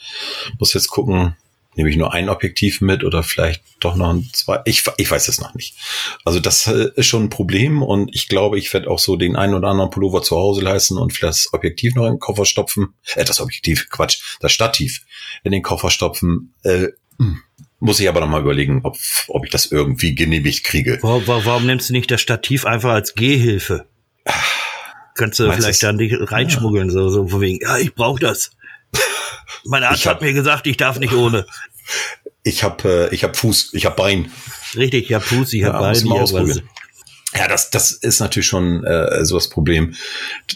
muss 0.58 0.74
jetzt 0.74 0.88
gucken, 0.88 1.36
nehme 1.74 1.90
ich 1.90 1.96
nur 1.96 2.12
ein 2.12 2.28
Objektiv 2.28 2.80
mit 2.80 3.04
oder 3.04 3.22
vielleicht 3.22 3.62
doch 3.80 3.96
noch 3.96 4.12
ein 4.12 4.28
zwei. 4.32 4.60
Ich, 4.64 4.84
ich 4.96 5.10
weiß 5.10 5.28
es 5.28 5.40
noch 5.40 5.54
nicht. 5.54 5.74
Also 6.24 6.40
das 6.40 6.66
äh, 6.66 6.90
ist 6.96 7.06
schon 7.06 7.24
ein 7.24 7.30
Problem 7.30 7.82
und 7.82 8.14
ich 8.14 8.28
glaube, 8.28 8.58
ich 8.58 8.72
werde 8.72 8.90
auch 8.90 8.98
so 8.98 9.16
den 9.16 9.36
einen 9.36 9.54
oder 9.54 9.68
anderen 9.68 9.90
Pullover 9.90 10.22
zu 10.22 10.36
Hause 10.36 10.60
leisten 10.60 10.98
und 10.98 11.12
vielleicht 11.12 11.46
das 11.46 11.54
Objektiv 11.54 11.94
noch 11.94 12.06
in 12.06 12.14
den 12.14 12.20
Koffer 12.20 12.44
stopfen. 12.44 12.94
Äh, 13.14 13.24
das 13.24 13.40
Objektiv, 13.40 13.88
Quatsch, 13.90 14.20
das 14.40 14.52
Stativ 14.52 15.02
in 15.44 15.52
den 15.52 15.62
Koffer 15.62 15.90
stopfen. 15.90 16.54
Äh, 16.62 16.88
hm, 17.18 17.40
muss 17.80 17.98
ich 17.98 18.08
aber 18.08 18.20
noch 18.20 18.28
mal 18.28 18.40
überlegen, 18.40 18.80
ob, 18.84 18.96
ob 19.28 19.44
ich 19.44 19.50
das 19.50 19.66
irgendwie 19.66 20.14
genehmigt 20.14 20.64
kriege. 20.64 20.98
Warum, 21.02 21.26
warum 21.26 21.66
nimmst 21.66 21.88
du 21.88 21.94
nicht 21.94 22.10
das 22.10 22.20
Stativ 22.20 22.64
einfach 22.64 22.90
als 22.90 23.14
Gehhilfe? 23.14 23.86
Könntest 25.14 25.40
du 25.40 25.46
Meinst 25.46 25.64
vielleicht 25.64 25.82
dann 25.82 25.96
nicht 25.96 26.14
reinschmuggeln, 26.18 26.88
ja. 26.88 26.92
so, 26.92 27.08
so 27.08 27.28
von 27.28 27.40
wegen, 27.40 27.58
ja, 27.60 27.78
ich 27.78 27.94
brauche 27.94 28.20
das. 28.20 28.52
Mein 29.64 29.84
Arzt 29.84 30.06
hab, 30.06 30.14
hat 30.14 30.22
mir 30.22 30.32
gesagt, 30.32 30.66
ich 30.66 30.76
darf 30.76 30.98
nicht 30.98 31.14
ohne. 31.14 31.46
Ich 32.44 32.64
habe 32.64 33.08
äh, 33.10 33.14
ich 33.14 33.22
hab 33.22 33.36
Fuß, 33.36 33.70
ich 33.72 33.86
habe 33.86 33.94
Bein. 33.94 34.32
Richtig, 34.74 35.06
ich 35.06 35.14
habe 35.14 35.24
Fuß, 35.24 35.52
ich 35.52 35.62
habe 35.62 35.84
ja, 35.84 36.24
Bein. 36.24 36.62
Ja, 37.34 37.48
das, 37.48 37.70
das 37.70 37.92
ist 37.92 38.20
natürlich 38.20 38.46
schon 38.46 38.84
äh, 38.84 39.24
so 39.24 39.36
das 39.36 39.48
Problem 39.48 39.94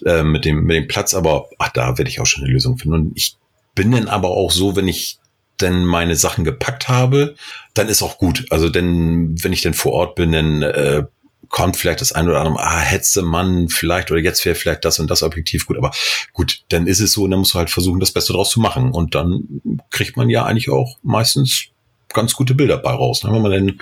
äh, 0.05 0.23
mit, 0.23 0.45
dem, 0.45 0.65
mit 0.65 0.77
dem 0.77 0.89
Platz, 0.89 1.15
aber 1.15 1.49
ach, 1.59 1.71
da 1.71 1.97
werde 1.97 2.11
ich 2.11 2.21
auch 2.21 2.27
schon 2.27 2.45
eine 2.45 2.53
Lösung 2.53 2.77
finden. 2.77 2.95
Und 2.95 3.13
ich 3.17 3.37
bin 3.75 3.93
dann 3.93 4.09
aber 4.09 4.31
auch 4.31 4.51
so, 4.51 4.77
wenn 4.77 4.89
ich 4.89 5.19
denn 5.61 5.85
meine 5.85 6.17
Sachen 6.17 6.45
gepackt 6.45 6.89
habe, 6.89 7.35
dann 7.75 7.89
ist 7.89 8.03
auch 8.03 8.19
gut. 8.19 8.47
Also 8.51 8.69
denn, 8.69 9.43
wenn 9.43 9.53
ich 9.53 9.63
denn 9.63 9.75
vor 9.75 9.93
Ort 9.93 10.15
bin, 10.17 10.33
dann 10.33 10.63
äh, 10.63 11.05
kommt 11.49 11.77
vielleicht 11.77 12.01
das 12.01 12.13
ein 12.13 12.29
oder 12.29 12.41
andere, 12.41 12.63
ah, 12.63 12.81
hetze 12.81 13.23
man 13.23 13.69
vielleicht 13.69 14.11
oder 14.11 14.21
jetzt 14.21 14.45
wäre 14.45 14.55
vielleicht 14.55 14.85
das 14.85 14.99
und 14.99 15.11
das 15.11 15.23
Objektiv 15.23 15.67
gut, 15.67 15.77
aber 15.77 15.93
gut, 16.33 16.65
dann 16.69 16.87
ist 16.87 17.01
es 17.01 17.13
so 17.13 17.25
und 17.25 17.31
dann 17.31 17.41
musst 17.41 17.55
du 17.55 17.59
halt 17.59 17.71
versuchen, 17.71 18.01
das 18.01 18.13
Beste 18.13 18.33
draus 18.33 18.51
zu 18.51 18.61
machen. 18.61 18.91
Und 18.91 19.15
dann 19.15 19.61
kriegt 19.91 20.17
man 20.17 20.29
ja 20.29 20.45
eigentlich 20.45 20.71
auch 20.71 20.99
meistens 21.03 21.67
ganz 22.13 22.35
gute 22.35 22.55
Bilder 22.55 22.79
bei 22.79 22.91
raus, 22.91 23.25
ne, 23.25 23.33
wenn 23.33 23.43
man 23.43 23.53
dann 23.53 23.81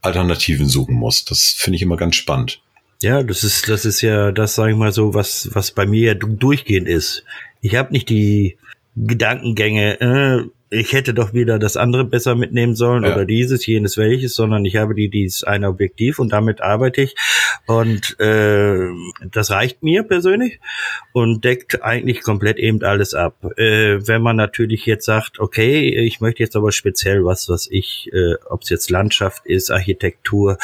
Alternativen 0.00 0.68
suchen 0.68 0.94
muss. 0.94 1.24
Das 1.24 1.54
finde 1.56 1.76
ich 1.76 1.82
immer 1.82 1.96
ganz 1.96 2.16
spannend. 2.16 2.60
Ja, 3.02 3.22
das 3.22 3.44
ist, 3.44 3.68
das 3.68 3.84
ist 3.84 4.00
ja 4.00 4.32
das, 4.32 4.54
sage 4.54 4.72
ich 4.72 4.76
mal 4.76 4.92
so, 4.92 5.14
was, 5.14 5.50
was 5.52 5.70
bei 5.70 5.86
mir 5.86 6.14
durchgehend 6.14 6.88
ist. 6.88 7.24
Ich 7.60 7.76
habe 7.76 7.92
nicht 7.92 8.08
die 8.08 8.58
Gedankengänge, 8.96 10.00
äh, 10.00 10.50
ich 10.70 10.92
hätte 10.92 11.14
doch 11.14 11.32
wieder 11.32 11.58
das 11.58 11.76
andere 11.76 12.04
besser 12.04 12.34
mitnehmen 12.34 12.74
sollen 12.74 13.04
ja. 13.04 13.14
oder 13.14 13.24
dieses, 13.24 13.64
jenes, 13.66 13.96
welches, 13.96 14.34
sondern 14.34 14.64
ich 14.64 14.76
habe 14.76 14.94
die 14.94 15.08
dieses 15.08 15.44
eine 15.44 15.68
Objektiv 15.68 16.18
und 16.18 16.32
damit 16.32 16.60
arbeite 16.60 17.02
ich 17.02 17.14
und 17.66 18.18
äh, 18.20 18.88
das 19.30 19.50
reicht 19.50 19.82
mir 19.82 20.02
persönlich 20.02 20.60
und 21.12 21.44
deckt 21.44 21.82
eigentlich 21.82 22.22
komplett 22.22 22.58
eben 22.58 22.82
alles 22.82 23.14
ab. 23.14 23.36
Äh, 23.56 24.06
wenn 24.06 24.22
man 24.22 24.36
natürlich 24.36 24.84
jetzt 24.86 25.06
sagt, 25.06 25.38
okay, 25.38 25.88
ich 25.88 26.20
möchte 26.20 26.42
jetzt 26.42 26.56
aber 26.56 26.72
speziell 26.72 27.24
was, 27.24 27.48
was 27.48 27.68
ich, 27.70 28.10
äh, 28.12 28.34
ob 28.48 28.62
es 28.62 28.70
jetzt 28.70 28.90
Landschaft 28.90 29.46
ist, 29.46 29.70
Architektur, 29.70 30.58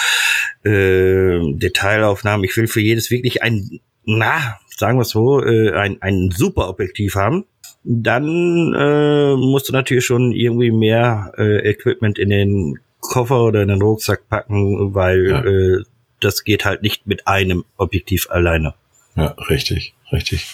äh, 0.64 1.38
Detailaufnahmen, 1.52 2.44
ich 2.44 2.56
will 2.56 2.66
für 2.66 2.80
jedes 2.80 3.10
wirklich 3.10 3.42
ein, 3.42 3.80
na, 4.04 4.58
sagen 4.76 4.98
wir 4.98 5.04
so, 5.04 5.42
äh, 5.42 5.72
ein, 5.72 6.02
ein 6.02 6.30
super 6.30 6.68
Objektiv 6.68 7.14
haben 7.14 7.46
dann 7.84 8.74
äh, 8.74 9.36
musst 9.36 9.68
du 9.68 9.72
natürlich 9.72 10.04
schon 10.04 10.32
irgendwie 10.32 10.70
mehr 10.70 11.32
äh, 11.36 11.68
Equipment 11.70 12.18
in 12.18 12.30
den 12.30 12.78
Koffer 13.00 13.44
oder 13.44 13.62
in 13.62 13.68
den 13.68 13.82
Rucksack 13.82 14.28
packen, 14.28 14.94
weil 14.94 15.28
ja. 15.28 15.44
äh, 15.44 15.84
das 16.20 16.44
geht 16.44 16.64
halt 16.64 16.82
nicht 16.82 17.06
mit 17.06 17.26
einem 17.28 17.64
Objektiv 17.76 18.30
alleine. 18.30 18.74
Ja, 19.16 19.36
richtig, 19.48 19.94
richtig. 20.10 20.46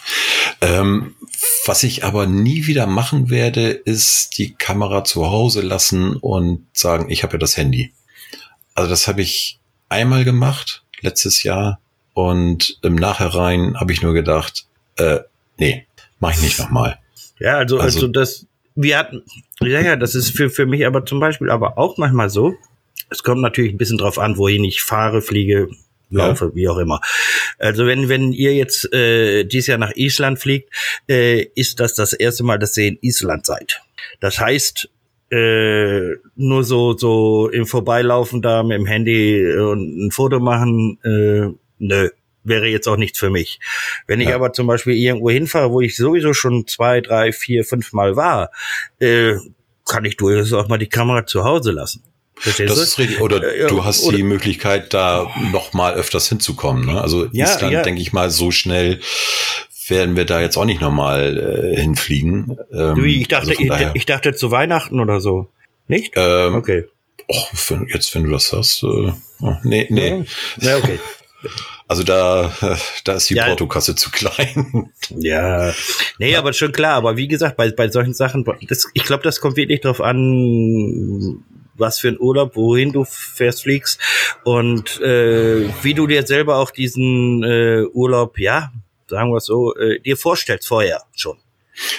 Ähm, 0.61 1.15
was 1.65 1.83
ich 1.85 2.05
aber 2.05 2.27
nie 2.27 2.67
wieder 2.67 2.87
machen 2.87 3.31
werde, 3.31 3.71
ist 3.71 4.37
die 4.37 4.53
Kamera 4.55 5.05
zu 5.05 5.31
Hause 5.31 5.63
lassen 5.63 6.17
und 6.17 6.67
sagen, 6.73 7.11
ich 7.11 7.23
habe 7.23 7.35
ja 7.35 7.39
das 7.39 7.57
Handy. 7.57 7.93
Also 8.75 8.91
das 8.91 9.09
habe 9.09 9.23
ich 9.23 9.59
einmal 9.89 10.25
gemacht, 10.25 10.83
letztes 11.01 11.43
Jahr, 11.43 11.81
und 12.13 12.79
im 12.83 12.97
Nachhinein 12.97 13.79
habe 13.79 13.93
ich 13.93 14.03
nur 14.03 14.13
gedacht, 14.13 14.67
äh, 14.97 15.21
nee, 15.59 15.87
mache 16.19 16.35
ich 16.35 16.43
nicht 16.43 16.59
nochmal. 16.59 16.99
Ja, 17.41 17.57
also, 17.57 17.79
also, 17.79 17.99
also 18.01 18.09
das, 18.09 18.47
wir 18.75 18.99
hatten, 18.99 19.23
ja, 19.61 19.81
ja, 19.81 19.97
das 19.97 20.15
ist 20.15 20.37
für, 20.37 20.51
für 20.51 20.67
mich 20.67 20.87
aber 20.87 21.05
zum 21.05 21.21
Beispiel 21.21 21.51
aber 21.51 21.79
auch 21.79 21.97
manchmal 21.97 22.31
so. 22.31 22.55
Es 23.09 23.23
kommt 23.23 23.41
natürlich 23.41 23.73
ein 23.73 23.79
bisschen 23.79 23.99
drauf 23.99 24.19
an, 24.19 24.37
wohin 24.37 24.63
ich 24.63 24.83
fahre, 24.83 25.21
fliege, 25.21 25.69
laufe, 26.11 26.47
ja. 26.47 26.55
wie 26.55 26.69
auch 26.69 26.79
immer. 26.79 27.01
Also 27.59 27.87
wenn 27.87 28.09
wenn 28.09 28.33
ihr 28.33 28.55
jetzt 28.55 28.93
äh, 28.93 29.45
dieses 29.45 29.69
Jahr 29.69 29.79
nach 29.79 29.97
Island 29.97 30.39
fliegt, 30.39 30.73
äh, 31.09 31.47
ist 31.55 31.81
das 31.81 31.95
das 31.95 32.13
erste 32.13 32.45
Mal, 32.45 32.59
dass 32.59 32.77
ihr 32.77 32.89
in 32.89 32.99
Island 33.01 33.47
seid. 33.47 33.81
Das 34.21 34.39
heißt, 34.39 34.89
äh, 35.31 36.17
nur 36.37 36.63
so 36.65 36.97
so 36.97 37.49
im 37.49 37.67
Vorbeilaufen 37.67 38.43
da 38.43 38.63
mit 38.63 38.79
dem 38.79 38.87
Handy 38.87 39.57
und 39.57 40.07
ein 40.07 40.11
Foto 40.11 40.41
machen, 40.41 40.99
äh, 41.05 41.57
nö 41.79 42.11
wäre 42.45 42.67
jetzt 42.67 42.89
auch 42.89 42.97
nichts 42.97 43.19
für 43.19 43.31
mich. 43.31 43.61
Wenn 44.07 44.21
ich 44.21 44.29
ja. 44.29 44.35
aber 44.35 44.53
zum 44.53 44.67
Beispiel 44.67 44.95
irgendwo 44.95 45.31
hinfahre, 45.31 45.71
wo 45.71 45.81
ich 45.81 45.97
sowieso 45.97 46.33
schon 46.33 46.67
zwei, 46.67 47.01
drei, 47.01 47.33
vier, 47.33 47.65
fünf 47.65 47.93
Mal 47.93 48.17
war, 48.17 48.51
äh, 48.99 49.35
kann 49.87 50.05
ich 50.05 50.17
durchaus 50.17 50.53
auch 50.53 50.69
mal 50.69 50.79
die 50.79 50.89
Kamera 50.89 51.27
zu 51.27 51.45
Hause 51.45 51.73
lassen. 51.73 52.03
Verstehst 52.37 52.71
das 52.71 52.79
du? 52.79 52.83
ist 52.85 52.99
richtig. 52.99 53.21
Oder 53.21 53.55
äh, 53.55 53.67
du 53.67 53.85
hast 53.85 54.05
oder, 54.05 54.17
die 54.17 54.23
Möglichkeit, 54.23 54.95
da 54.95 55.31
noch 55.53 55.75
mal 55.75 55.95
öfters 55.95 56.29
hinzukommen. 56.29 56.87
Ne? 56.87 57.01
Also 57.01 57.27
ja, 57.33 57.45
Island, 57.45 57.73
ja. 57.73 57.83
denke 57.83 58.01
ich 58.01 58.13
mal, 58.13 58.31
so 58.31 58.51
schnell 58.51 59.01
werden 59.89 60.17
wir 60.17 60.25
da 60.25 60.41
jetzt 60.41 60.57
auch 60.57 60.65
nicht 60.65 60.81
nochmal 60.81 61.75
äh, 61.75 61.81
hinfliegen. 61.81 62.57
Ähm, 62.73 63.05
ich 63.05 63.29
dachte, 63.29 63.51
also 63.51 63.85
ich, 63.85 63.91
ich, 63.95 64.07
dachte 64.07 64.35
zu 64.35 64.51
Weihnachten 64.51 65.01
oder 65.01 65.21
so. 65.21 65.49
Nicht? 65.87 66.15
Ähm, 66.17 66.55
okay. 66.55 66.85
Wenn, 67.69 67.87
jetzt, 67.93 68.15
wenn 68.15 68.25
du 68.25 68.31
das 68.31 68.53
hast, 68.53 68.83
äh, 68.85 69.13
oh, 69.43 69.57
nee, 69.63 69.87
nee. 69.91 70.25
Ja, 70.61 70.79
okay. 70.79 70.99
Also 71.89 72.03
da, 72.03 72.53
da 73.05 73.15
ist 73.15 73.31
die 73.31 73.35
ja. 73.35 73.47
Portokasse 73.47 73.95
zu 73.95 74.11
klein. 74.11 74.93
Ja, 75.17 75.75
nee, 76.19 76.37
aber 76.37 76.53
schon 76.53 76.71
klar. 76.71 76.95
Aber 76.95 77.17
wie 77.17 77.27
gesagt, 77.27 77.57
bei, 77.57 77.71
bei 77.73 77.89
solchen 77.89 78.15
Sachen, 78.15 78.45
das, 78.69 78.87
ich 78.95 79.03
glaube, 79.05 79.25
das 79.25 79.41
kommt 79.41 79.57
wirklich 79.57 79.81
drauf 79.81 80.01
an, 80.01 81.43
was 81.75 81.99
für 81.99 82.09
ein 82.09 82.21
Urlaub, 82.21 82.55
wohin 82.55 82.93
du 82.93 83.05
fährst, 83.05 83.63
fliegst 83.63 83.99
und 84.45 85.01
äh, 85.01 85.69
wie 85.83 85.95
du 85.95 86.07
dir 86.07 86.25
selber 86.27 86.59
auch 86.59 86.71
diesen 86.71 87.43
äh, 87.43 87.85
Urlaub, 87.93 88.39
ja, 88.39 88.73
sagen 89.09 89.31
wir 89.33 89.39
es 89.39 89.47
so, 89.47 89.75
äh, 89.75 89.99
dir 90.01 90.17
vorstellst 90.17 90.69
vorher 90.69 91.03
schon. 91.17 91.39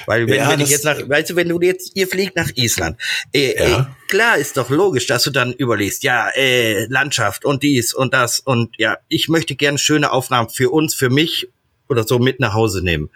Weil 0.06 0.28
wenn, 0.28 0.36
ja, 0.36 0.50
wenn 0.50 0.60
ich 0.60 0.70
jetzt 0.70 0.86
nach, 0.86 0.98
weißt 1.08 1.32
du, 1.32 1.36
wenn 1.36 1.50
du 1.50 1.60
jetzt, 1.62 1.92
ihr 1.96 2.08
fliegt 2.08 2.36
nach 2.36 2.50
Island, 2.56 3.00
äh, 3.34 3.56
ja. 3.58 3.80
äh, 3.82 3.86
klar 4.08 4.38
ist 4.38 4.58
doch 4.58 4.70
logisch, 4.70 5.08
dass 5.08 5.24
du 5.24 5.32
dann 5.32 5.54
überlegst, 5.54 6.04
ja, 6.04 6.30
äh, 6.30 6.86
Landschaft 6.86 7.46
und 7.46 7.64
dies 7.64 7.94
und 7.94 8.14
das 8.14 8.40
und 8.40 8.76
ja, 8.78 8.98
ich 9.08 9.30
möchte 9.30 9.56
gerne 9.56 9.78
schöne 9.78 10.12
Aufnahmen 10.12 10.50
für 10.50 10.72
uns, 10.72 10.96
für 10.96 11.10
mich 11.10 11.50
oder 11.90 12.04
so 12.04 12.20
mit 12.20 12.40
nach 12.40 12.54
Hause 12.54 12.84
nehmen. 12.84 13.10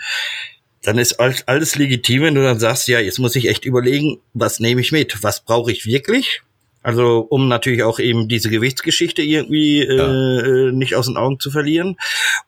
Dann 0.81 0.97
ist 0.99 1.13
alles, 1.19 1.47
alles 1.47 1.75
legitim, 1.75 2.23
wenn 2.23 2.35
du 2.35 2.43
dann 2.43 2.59
sagst, 2.59 2.87
ja, 2.87 2.99
jetzt 2.99 3.17
muss 3.17 3.35
ich 3.35 3.47
echt 3.47 3.65
überlegen, 3.65 4.19
was 4.33 4.59
nehme 4.59 4.81
ich 4.81 4.91
mit, 4.91 5.23
was 5.23 5.43
brauche 5.43 5.71
ich 5.71 5.85
wirklich? 5.85 6.41
Also 6.85 7.25
um 7.27 7.47
natürlich 7.47 7.81
auch 7.81 7.97
eben 7.97 8.27
diese 8.27 8.51
Gewichtsgeschichte 8.51 9.23
irgendwie 9.23 9.81
äh, 9.81 9.97
ja. 9.97 10.39
äh, 10.67 10.71
nicht 10.71 10.93
aus 10.93 11.07
den 11.07 11.17
Augen 11.17 11.39
zu 11.39 11.49
verlieren. 11.49 11.97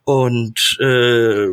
Und 0.04 0.78
äh, 0.80 1.48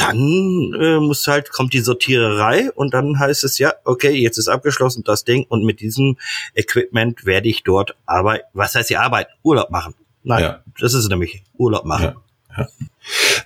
dann 0.00 0.72
äh, 0.80 0.98
muss 0.98 1.26
halt, 1.26 1.50
kommt 1.50 1.72
die 1.72 1.80
Sortiererei 1.80 2.70
und 2.72 2.94
dann 2.94 3.18
heißt 3.18 3.44
es 3.44 3.58
ja, 3.58 3.72
okay, 3.84 4.10
jetzt 4.10 4.38
ist 4.38 4.48
abgeschlossen 4.48 5.02
das 5.04 5.24
Ding 5.24 5.44
und 5.48 5.64
mit 5.64 5.80
diesem 5.80 6.16
Equipment 6.54 7.26
werde 7.26 7.48
ich 7.48 7.62
dort 7.62 7.96
arbeiten. 8.06 8.44
Was 8.52 8.74
heißt 8.74 8.88
hier 8.88 9.02
arbeiten? 9.02 9.30
Urlaub 9.42 9.70
machen. 9.70 9.94
Nein, 10.22 10.42
ja. 10.42 10.64
das 10.78 10.94
ist 10.94 11.08
nämlich 11.08 11.42
Urlaub 11.56 11.84
machen. 11.84 12.04
Ja. 12.04 12.14
Ja. 12.58 12.68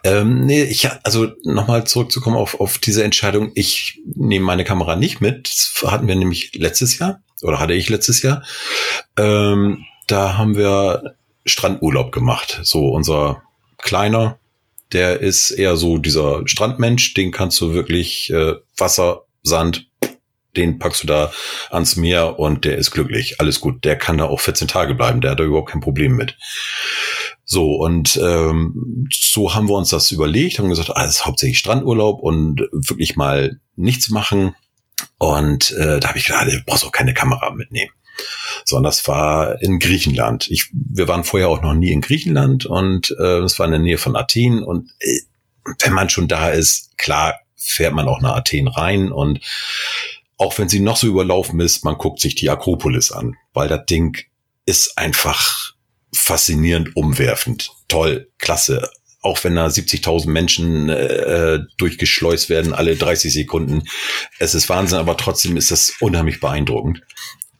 Ähm, 0.02 0.46
nee, 0.46 0.62
ich 0.62 0.88
also 1.02 1.28
nochmal 1.44 1.86
zurückzukommen 1.86 2.36
auf, 2.36 2.58
auf 2.60 2.78
diese 2.78 3.04
Entscheidung, 3.04 3.52
ich 3.54 4.00
nehme 4.14 4.44
meine 4.44 4.64
Kamera 4.64 4.96
nicht 4.96 5.20
mit. 5.20 5.48
Das 5.48 5.90
hatten 5.90 6.08
wir 6.08 6.16
nämlich 6.16 6.54
letztes 6.54 6.98
Jahr, 6.98 7.20
oder 7.42 7.60
hatte 7.60 7.74
ich 7.74 7.88
letztes 7.88 8.22
Jahr. 8.22 8.42
Ähm, 9.16 9.84
da 10.06 10.36
haben 10.36 10.56
wir 10.56 11.14
Strandurlaub 11.46 12.12
gemacht. 12.12 12.60
So 12.62 12.88
unser 12.88 13.42
kleiner 13.78 14.38
der 14.94 15.20
ist 15.20 15.50
eher 15.50 15.76
so 15.76 15.98
dieser 15.98 16.46
Strandmensch, 16.46 17.14
den 17.14 17.32
kannst 17.32 17.60
du 17.60 17.74
wirklich 17.74 18.30
äh, 18.30 18.54
Wasser, 18.76 19.26
Sand, 19.42 19.90
den 20.56 20.78
packst 20.78 21.02
du 21.02 21.06
da 21.08 21.32
ans 21.70 21.96
Meer 21.96 22.38
und 22.38 22.64
der 22.64 22.78
ist 22.78 22.92
glücklich. 22.92 23.40
Alles 23.40 23.60
gut. 23.60 23.84
Der 23.84 23.96
kann 23.96 24.18
da 24.18 24.24
auch 24.24 24.40
14 24.40 24.68
Tage 24.68 24.94
bleiben. 24.94 25.20
Der 25.20 25.32
hat 25.32 25.40
da 25.40 25.44
überhaupt 25.44 25.70
kein 25.70 25.80
Problem 25.80 26.16
mit. 26.16 26.36
So, 27.44 27.74
und 27.74 28.18
ähm, 28.22 29.08
so 29.12 29.54
haben 29.54 29.68
wir 29.68 29.74
uns 29.74 29.90
das 29.90 30.10
überlegt, 30.12 30.58
haben 30.58 30.68
gesagt, 30.68 30.90
ah, 30.94 31.04
das 31.04 31.16
ist 31.16 31.26
hauptsächlich 31.26 31.58
Strandurlaub 31.58 32.20
und 32.20 32.60
wirklich 32.72 33.16
mal 33.16 33.60
nichts 33.76 34.08
machen. 34.10 34.54
Und 35.18 35.72
äh, 35.72 36.00
da 36.00 36.08
habe 36.08 36.18
ich 36.18 36.26
gedacht, 36.26 36.46
du 36.46 36.62
brauchst 36.64 36.86
auch 36.86 36.92
keine 36.92 37.12
Kamera 37.12 37.50
mitnehmen 37.50 37.90
sondern 38.64 38.90
das 38.90 39.06
war 39.06 39.60
in 39.62 39.78
Griechenland. 39.78 40.50
Ich, 40.50 40.70
wir 40.72 41.08
waren 41.08 41.24
vorher 41.24 41.48
auch 41.48 41.62
noch 41.62 41.74
nie 41.74 41.92
in 41.92 42.00
Griechenland 42.00 42.66
und 42.66 43.14
äh, 43.18 43.38
es 43.38 43.58
war 43.58 43.66
in 43.66 43.72
der 43.72 43.80
Nähe 43.80 43.98
von 43.98 44.16
Athen 44.16 44.62
und 44.62 44.90
äh, 45.00 45.20
wenn 45.80 45.92
man 45.92 46.10
schon 46.10 46.28
da 46.28 46.50
ist, 46.50 46.96
klar 46.98 47.34
fährt 47.56 47.94
man 47.94 48.08
auch 48.08 48.20
nach 48.20 48.36
Athen 48.36 48.68
rein 48.68 49.10
und 49.10 49.40
auch 50.36 50.58
wenn 50.58 50.68
sie 50.68 50.80
noch 50.80 50.96
so 50.96 51.06
überlaufen 51.06 51.60
ist, 51.60 51.84
man 51.84 51.96
guckt 51.96 52.20
sich 52.20 52.34
die 52.34 52.50
Akropolis 52.50 53.12
an, 53.12 53.36
weil 53.52 53.68
das 53.68 53.86
Ding 53.86 54.18
ist 54.66 54.98
einfach 54.98 55.74
faszinierend 56.14 56.96
umwerfend. 56.96 57.70
Toll, 57.88 58.30
klasse. 58.38 58.90
Auch 59.20 59.42
wenn 59.42 59.54
da 59.54 59.66
70.000 59.66 60.28
Menschen 60.28 60.88
äh, 60.90 61.60
durchgeschleust 61.78 62.50
werden, 62.50 62.74
alle 62.74 62.94
30 62.94 63.32
Sekunden. 63.32 63.84
Es 64.38 64.54
ist 64.54 64.68
Wahnsinn, 64.68 64.98
aber 64.98 65.16
trotzdem 65.16 65.56
ist 65.56 65.70
das 65.70 65.94
unheimlich 66.00 66.40
beeindruckend. 66.40 67.00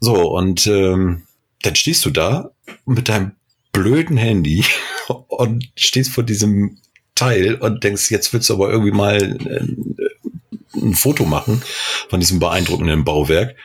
So, 0.05 0.31
und 0.33 0.67
ähm, 0.67 1.23
dann 1.63 1.77
stehst 1.77 2.05
du 2.05 2.11
da 2.11 2.51
mit 2.85 3.09
deinem 3.09 3.33
blöden 3.73 4.19
Handy 4.19 4.63
und 5.29 5.71
stehst 5.77 6.11
vor 6.11 6.25
diesem 6.25 6.77
Teil 7.15 7.55
und 7.55 7.85
denkst, 7.85 8.11
jetzt 8.11 8.35
willst 8.35 8.51
du 8.51 8.55
aber 8.55 8.71
irgendwie 8.71 8.91
mal 8.91 9.15
ein, 9.23 9.47
äh, 9.49 10.79
ein 10.79 10.95
Foto 10.95 11.25
machen 11.25 11.63
von 12.11 12.21
diesem 12.21 12.39
beeindruckenden 12.39 13.07
Bauwerk. 13.07 13.57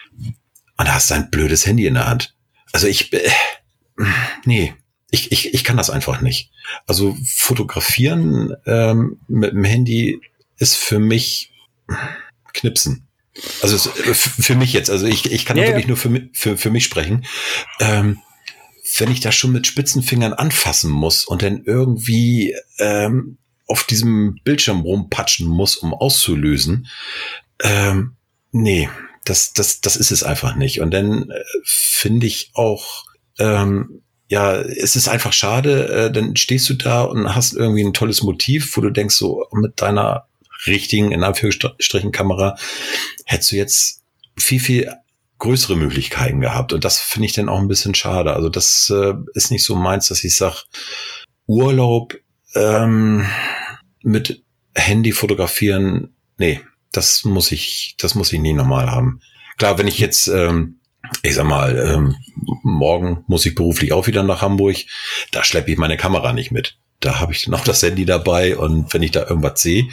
Und 0.78 0.88
da 0.88 0.94
hast 0.94 1.12
du 1.12 1.16
ein 1.16 1.30
blödes 1.30 1.66
Handy 1.66 1.86
in 1.88 1.96
der 1.96 2.08
Hand. 2.08 2.34
Also 2.72 2.88
ich, 2.88 3.12
äh, 3.12 3.30
nee, 4.46 4.74
ich, 5.12 5.34
ich, 5.34 5.54
ich 5.54 5.66
kann 5.66 5.76
das 5.76 5.90
einfach 5.90 6.22
nicht. 6.22 6.52
Also 6.88 7.18
fotografieren 7.26 8.56
ähm, 8.66 9.20
mit 9.28 9.52
dem 9.52 9.66
Handy 9.66 10.22
ist 10.56 10.78
für 10.78 11.00
mich 11.00 11.52
knipsen. 12.54 13.09
Also 13.62 13.76
es, 13.76 13.88
für 14.28 14.56
mich 14.56 14.74
jetzt, 14.74 14.90
also 14.90 15.06
ich, 15.06 15.32
ich 15.32 15.46
kann 15.46 15.58
ja, 15.58 15.66
wirklich 15.66 15.86
ja. 15.86 15.90
nur 15.90 15.98
für, 15.98 16.30
für, 16.34 16.58
für 16.58 16.72
mich 16.72 16.84
sprechen. 16.84 17.26
Ähm, 17.80 18.20
wenn 18.98 19.12
ich 19.12 19.20
da 19.20 19.32
schon 19.32 19.52
mit 19.52 19.68
spitzen 19.68 20.02
Fingern 20.02 20.34
anfassen 20.34 20.90
muss 20.90 21.26
und 21.26 21.42
dann 21.42 21.64
irgendwie 21.64 22.56
ähm, 22.80 23.38
auf 23.68 23.84
diesem 23.84 24.40
Bildschirm 24.44 24.82
rumpatschen 24.82 25.48
muss, 25.48 25.78
um 25.78 25.94
auszulösen, 25.94 26.88
ähm, 27.62 28.16
nee, 28.52 28.90
das, 29.26 29.54
das, 29.54 29.82
das 29.82 29.96
ist 29.96 30.12
es 30.12 30.24
einfach 30.24 30.56
nicht. 30.56 30.82
Und 30.82 30.92
dann 30.92 31.30
äh, 31.30 31.44
finde 31.64 32.26
ich 32.26 32.52
auch, 32.56 33.06
ähm, 33.38 34.02
ja, 34.28 34.56
es 34.56 34.96
ist 34.96 35.08
einfach 35.08 35.34
schade, 35.34 35.88
äh, 35.88 36.12
dann 36.12 36.36
stehst 36.36 36.70
du 36.70 36.74
da 36.74 37.04
und 37.04 37.36
hast 37.36 37.54
irgendwie 37.54 37.84
ein 37.84 37.94
tolles 37.94 38.24
Motiv, 38.24 38.76
wo 38.76 38.82
du 38.82 38.90
denkst, 38.90 39.16
so 39.16 39.46
mit 39.52 39.82
deiner 39.82 40.28
richtigen, 40.66 41.12
in 41.12 41.24
Anführungsstrichen, 41.24 42.12
Kamera 42.12 42.56
hättest 43.26 43.52
du 43.52 43.56
jetzt 43.56 44.04
viel, 44.38 44.60
viel 44.60 44.94
größere 45.38 45.76
Möglichkeiten 45.76 46.42
gehabt. 46.42 46.74
Und 46.74 46.84
das 46.84 47.00
finde 47.00 47.28
ich 47.28 47.34
dann 47.34 47.50
auch 47.50 47.60
ein 47.60 47.68
bisschen 47.68 47.96
schade. 47.96 48.34
Also 48.34 48.50
das 48.50 48.92
äh, 48.94 49.14
ist 49.34 49.52
nicht 49.52 49.64
so 49.64 49.76
meins, 49.76 50.10
dass 50.10 50.24
ich 50.24 50.36
sage, 50.36 50.58
Urlaub 51.48 52.16
ähm, 52.56 53.26
mit 54.04 54.44
Handy 54.76 55.12
fotografieren, 55.12 56.16
nee, 56.38 56.62
das 56.92 57.24
muss 57.24 57.52
ich, 57.52 57.96
das 57.98 58.16
muss 58.16 58.34
ich 58.34 58.40
nie 58.40 58.54
normal 58.54 58.92
haben. 58.92 59.22
Klar, 59.58 59.78
wenn 59.78 59.88
ich 59.88 60.00
jetzt, 60.00 60.28
ähm, 60.28 60.80
ich 61.24 61.36
sag 61.36 61.46
mal, 61.46 61.78
ähm, 61.78 62.16
morgen 62.64 63.24
muss 63.28 63.46
ich 63.46 63.56
beruflich 63.56 63.94
auch 63.94 64.08
wieder 64.08 64.24
nach 64.24 64.42
Hamburg, 64.42 64.78
da 65.32 65.44
schleppe 65.44 65.72
ich 65.72 65.78
meine 65.78 65.98
Kamera 65.98 66.34
nicht 66.34 66.52
mit. 66.52 66.79
Da 67.00 67.20
habe 67.20 67.32
ich 67.32 67.46
dann 67.46 67.54
auch 67.54 67.64
das 67.64 67.82
Handy 67.82 68.06
dabei 68.06 68.58
und 68.58 68.94
wenn 68.94 69.04
ich 69.04 69.12
da 69.12 69.22
irgendwas 69.28 69.62
sehe, 69.62 69.88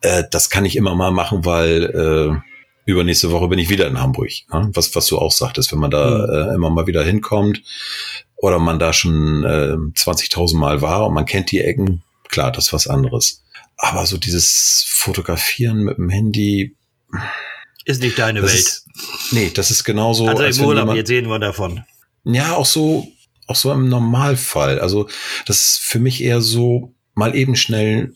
äh, 0.00 0.24
das 0.30 0.48
kann 0.50 0.64
ich 0.64 0.76
immer 0.76 0.94
mal 0.94 1.10
machen, 1.10 1.44
weil 1.44 1.84
äh, 1.84 2.90
übernächste 2.90 3.30
Woche 3.30 3.48
bin 3.48 3.58
ich 3.58 3.68
wieder 3.68 3.86
in 3.86 4.00
Hamburg. 4.00 4.30
Ne? 4.52 4.70
Was, 4.74 4.94
was 4.94 5.06
du 5.06 5.18
auch 5.18 5.32
sagtest, 5.32 5.72
wenn 5.72 5.78
man 5.78 5.90
da 5.90 6.08
mhm. 6.08 6.50
äh, 6.50 6.54
immer 6.54 6.70
mal 6.70 6.86
wieder 6.86 7.04
hinkommt 7.04 7.62
oder 8.36 8.58
man 8.58 8.78
da 8.78 8.92
schon 8.92 9.44
äh, 9.44 9.76
20.000 9.76 10.56
Mal 10.56 10.82
war 10.82 11.06
und 11.06 11.14
man 11.14 11.26
kennt 11.26 11.50
die 11.50 11.60
Ecken, 11.60 12.02
klar, 12.28 12.50
das 12.52 12.66
ist 12.66 12.72
was 12.72 12.86
anderes. 12.86 13.42
Aber 13.76 14.06
so 14.06 14.18
dieses 14.18 14.84
Fotografieren 14.88 15.84
mit 15.84 15.98
dem 15.98 16.10
Handy 16.10 16.74
ist 17.84 18.02
nicht 18.02 18.18
deine 18.18 18.42
Welt. 18.42 18.52
Ist, 18.52 18.86
nee, 19.30 19.50
das 19.52 19.70
ist 19.70 19.84
genauso. 19.84 20.26
Also 20.26 20.44
im 20.44 20.68
Urlaub, 20.68 20.82
jemand, 20.82 20.96
jetzt 20.98 21.08
sehen 21.08 21.28
wir 21.28 21.38
davon. 21.38 21.84
Ja, 22.24 22.54
auch 22.56 22.66
so, 22.66 23.08
auch 23.50 23.56
so 23.56 23.72
im 23.72 23.88
Normalfall. 23.88 24.78
Also 24.78 25.08
das 25.46 25.60
ist 25.60 25.78
für 25.78 25.98
mich 25.98 26.22
eher 26.22 26.40
so 26.40 26.94
mal 27.14 27.34
eben 27.34 27.56
schnell 27.56 28.14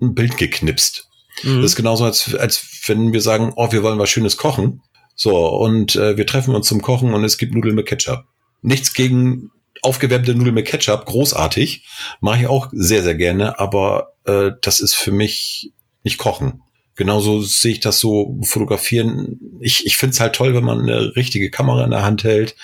ein 0.00 0.14
Bild 0.14 0.36
geknipst. 0.38 1.08
Mhm. 1.42 1.62
Das 1.62 1.72
ist 1.72 1.76
genauso, 1.76 2.04
als, 2.04 2.34
als 2.34 2.64
wenn 2.86 3.12
wir 3.12 3.20
sagen, 3.20 3.52
oh, 3.56 3.70
wir 3.72 3.82
wollen 3.82 3.98
was 3.98 4.10
Schönes 4.10 4.36
kochen. 4.36 4.82
So, 5.14 5.46
und 5.48 5.96
äh, 5.96 6.16
wir 6.16 6.26
treffen 6.26 6.54
uns 6.54 6.66
zum 6.66 6.80
Kochen 6.80 7.12
und 7.12 7.24
es 7.24 7.36
gibt 7.38 7.54
Nudeln 7.54 7.74
mit 7.74 7.86
Ketchup. 7.86 8.24
Nichts 8.62 8.94
gegen 8.94 9.50
aufgewärmte 9.82 10.34
Nudeln 10.34 10.54
mit 10.54 10.66
Ketchup, 10.66 11.04
großartig. 11.04 11.86
Mache 12.20 12.40
ich 12.40 12.46
auch 12.46 12.68
sehr, 12.72 13.02
sehr 13.02 13.14
gerne, 13.14 13.58
aber 13.58 14.14
äh, 14.24 14.52
das 14.62 14.80
ist 14.80 14.94
für 14.94 15.12
mich 15.12 15.72
nicht 16.02 16.18
kochen. 16.18 16.62
Genauso 16.96 17.40
sehe 17.40 17.72
ich 17.72 17.80
das 17.80 17.98
so 17.98 18.38
fotografieren. 18.42 19.40
Ich, 19.60 19.86
ich 19.86 19.96
finde 19.96 20.14
es 20.14 20.20
halt 20.20 20.34
toll, 20.34 20.54
wenn 20.54 20.64
man 20.64 20.80
eine 20.80 21.16
richtige 21.16 21.50
Kamera 21.50 21.84
in 21.84 21.90
der 21.90 22.02
Hand 22.02 22.24
hält, 22.24 22.56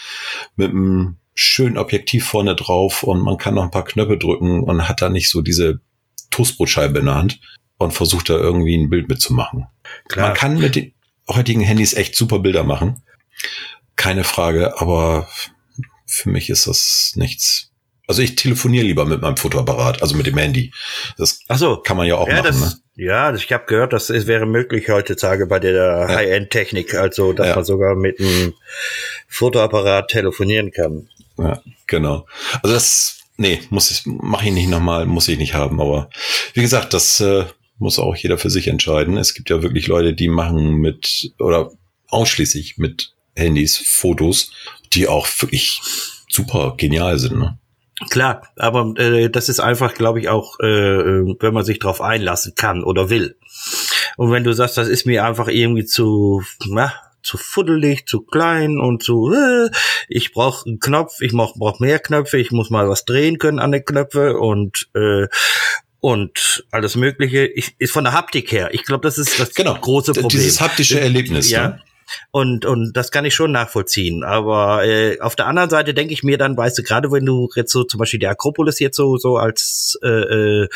mit 0.57 0.71
einem 0.71 1.17
schönen 1.37 1.77
Objektiv 1.77 2.27
vorne 2.27 2.57
drauf 2.57 3.03
und 3.03 3.21
man 3.21 3.37
kann 3.37 3.55
noch 3.55 3.63
ein 3.63 3.71
paar 3.71 3.85
Knöpfe 3.85 4.17
drücken 4.17 4.65
und 4.65 4.89
hat 4.89 5.03
da 5.03 5.11
nicht 5.11 5.29
so 5.29 5.43
diese 5.43 5.81
Toastbrotscheibe 6.31 6.99
in 6.99 7.05
der 7.05 7.15
Hand 7.15 7.41
und 7.79 7.93
versucht 7.93 8.31
da 8.31 8.35
irgendwie 8.35 8.75
ein 8.75 8.89
Bild 8.89 9.09
mitzumachen. 9.09 9.67
Klar. 10.09 10.29
Man 10.29 10.37
kann 10.37 10.59
mit 10.59 10.77
den 10.77 10.95
heutigen 11.29 11.61
Handys 11.61 11.93
echt 11.93 12.17
super 12.17 12.39
Bilder 12.39 12.65
machen. 12.65 13.03
Keine 13.97 14.25
Frage, 14.25 14.81
aber 14.81 15.29
für 16.07 16.31
mich 16.31 16.49
ist 16.49 16.67
das 16.67 17.13
nichts. 17.17 17.71
Also 18.09 18.23
ich 18.23 18.37
telefoniere 18.37 18.87
lieber 18.87 19.05
mit 19.05 19.21
meinem 19.21 19.37
Fotoapparat, 19.37 20.01
also 20.01 20.17
mit 20.17 20.27
dem 20.27 20.39
Handy. 20.39 20.73
Das 21.19 21.41
Ach 21.49 21.59
so. 21.59 21.77
kann 21.79 21.97
man 21.97 22.07
ja 22.07 22.17
auch 22.17 22.29
ja, 22.29 22.37
machen. 22.37 22.47
Das, 22.47 22.61
ne? 22.61 22.73
Ja, 22.95 23.35
ich 23.35 23.53
habe 23.53 23.67
gehört, 23.67 23.93
das 23.93 24.09
wäre 24.09 24.47
möglich 24.47 24.89
heutzutage 24.89 25.47
bei 25.47 25.59
der 25.59 26.07
ja. 26.09 26.15
High-End-Technik, 26.15 26.95
also 26.95 27.33
dass 27.33 27.49
ja. 27.49 27.55
man 27.57 27.65
sogar 27.65 27.95
mit 27.95 28.21
einem 28.21 28.55
Fotoapparat 29.29 30.09
telefonieren 30.09 30.71
kann. 30.71 31.09
Ja, 31.39 31.61
genau. 31.87 32.27
Also 32.63 32.75
das, 32.75 33.19
nee, 33.37 33.61
muss 33.71 33.91
ich, 33.91 34.03
mache 34.07 34.47
ich 34.47 34.53
nicht 34.53 34.69
nochmal, 34.69 35.07
muss 35.07 35.29
ich 35.29 35.39
nicht 35.39 35.55
haben. 35.55 35.81
Aber 35.81 36.09
wie 36.55 36.63
gesagt, 36.63 36.95
das 36.95 37.21
äh, 37.21 37.45
muss 37.79 37.99
auch 37.99 38.17
jeder 38.17 38.39
für 38.39 38.51
sich 38.51 38.69
entscheiden. 38.69 39.17
Es 39.17 39.35
gibt 39.35 39.51
ja 39.51 39.63
wirklich 39.63 39.87
Leute, 39.87 40.15
die 40.15 40.29
machen 40.29 40.75
mit 40.75 41.33
oder 41.39 41.71
ausschließlich 42.09 42.79
mit 42.79 43.13
Handys 43.35 43.77
Fotos, 43.77 44.51
die 44.93 45.09
auch 45.09 45.27
wirklich 45.41 45.81
super 46.29 46.75
genial 46.77 47.19
sind. 47.19 47.39
Ne? 47.39 47.59
Klar, 48.11 48.49
aber 48.57 48.95
äh, 48.99 49.31
das 49.31 49.49
ist 49.49 49.61
einfach, 49.61 49.95
glaube 49.95 50.21
ich, 50.21 50.29
auch, 50.29 50.59
äh, 50.61 50.65
wenn 50.65 51.55
man 51.55 51.65
sich 51.65 51.79
darauf 51.79 52.01
einlassen 52.01 52.55
kann 52.55 52.85
oder 52.85 53.11
will. 53.11 53.37
Und 54.17 54.31
wenn 54.31 54.45
du 54.45 54.53
sagst, 54.53 54.77
das 54.77 54.89
ist 54.89 55.07
mir 55.07 55.25
einfach 55.25 55.49
irgendwie 55.49 55.85
zu, 55.85 56.43
na, 56.67 56.93
zu 57.27 57.37
fuddelig, 57.37 58.07
zu 58.07 58.23
klein 58.23 58.79
und 58.79 59.03
zu, 59.03 59.33
äh, 59.33 59.71
ich 60.09 60.33
brauche 60.33 60.67
einen 60.67 60.81
Knopf, 60.81 61.21
ich 61.21 61.33
brauche 61.33 61.59
brauch 61.59 61.81
mehr 61.81 61.99
Knöpfe, 61.99 62.39
ich 62.39 62.53
muss 62.53 62.71
mal 62.71 62.89
was 62.89 63.05
drehen 63.05 63.39
können 63.39 63.59
an 63.59 63.73
den 63.73 63.85
Knöpfe 63.85 64.39
und 64.39 64.89
äh, 64.95 65.27
und 66.01 66.65
alles 66.71 66.95
Mögliche 66.95 67.47
ich, 67.47 67.75
ist 67.79 67.93
von 67.93 68.05
der 68.05 68.13
Haptik 68.13 68.53
her. 68.53 68.69
Ich 68.73 68.85
glaube, 68.85 69.03
das 69.03 69.19
ist 69.19 69.41
das 69.41 69.55
genau. 69.55 69.75
große 69.75 70.13
Problem. 70.13 70.29
Dieses 70.29 70.61
haptische 70.61 71.01
Erlebnis. 71.01 71.51
Ja. 71.51 71.69
Ne? 71.69 71.81
Und, 72.31 72.65
und 72.65 72.97
das 72.97 73.11
kann 73.11 73.25
ich 73.25 73.35
schon 73.35 73.53
nachvollziehen. 73.53 74.25
Aber 74.25 74.85
äh, 74.85 75.21
auf 75.21 75.37
der 75.37 75.47
anderen 75.47 75.71
Seite 75.71 75.95
denke 75.95 76.13
ich 76.13 76.23
mir 76.23 76.39
dann, 76.39 76.57
weißt 76.57 76.79
du, 76.79 76.83
gerade 76.83 77.11
wenn 77.13 77.27
du 77.27 77.49
jetzt 77.55 77.73
so 77.73 77.85
zum 77.85 77.99
Beispiel 77.99 78.21
die 78.21 78.27
Akropolis 78.27 78.79
jetzt 78.79 78.97
so, 78.97 79.17
so 79.17 79.37
als 79.37 79.99
äh, 80.03 80.09
äh, 80.09 80.69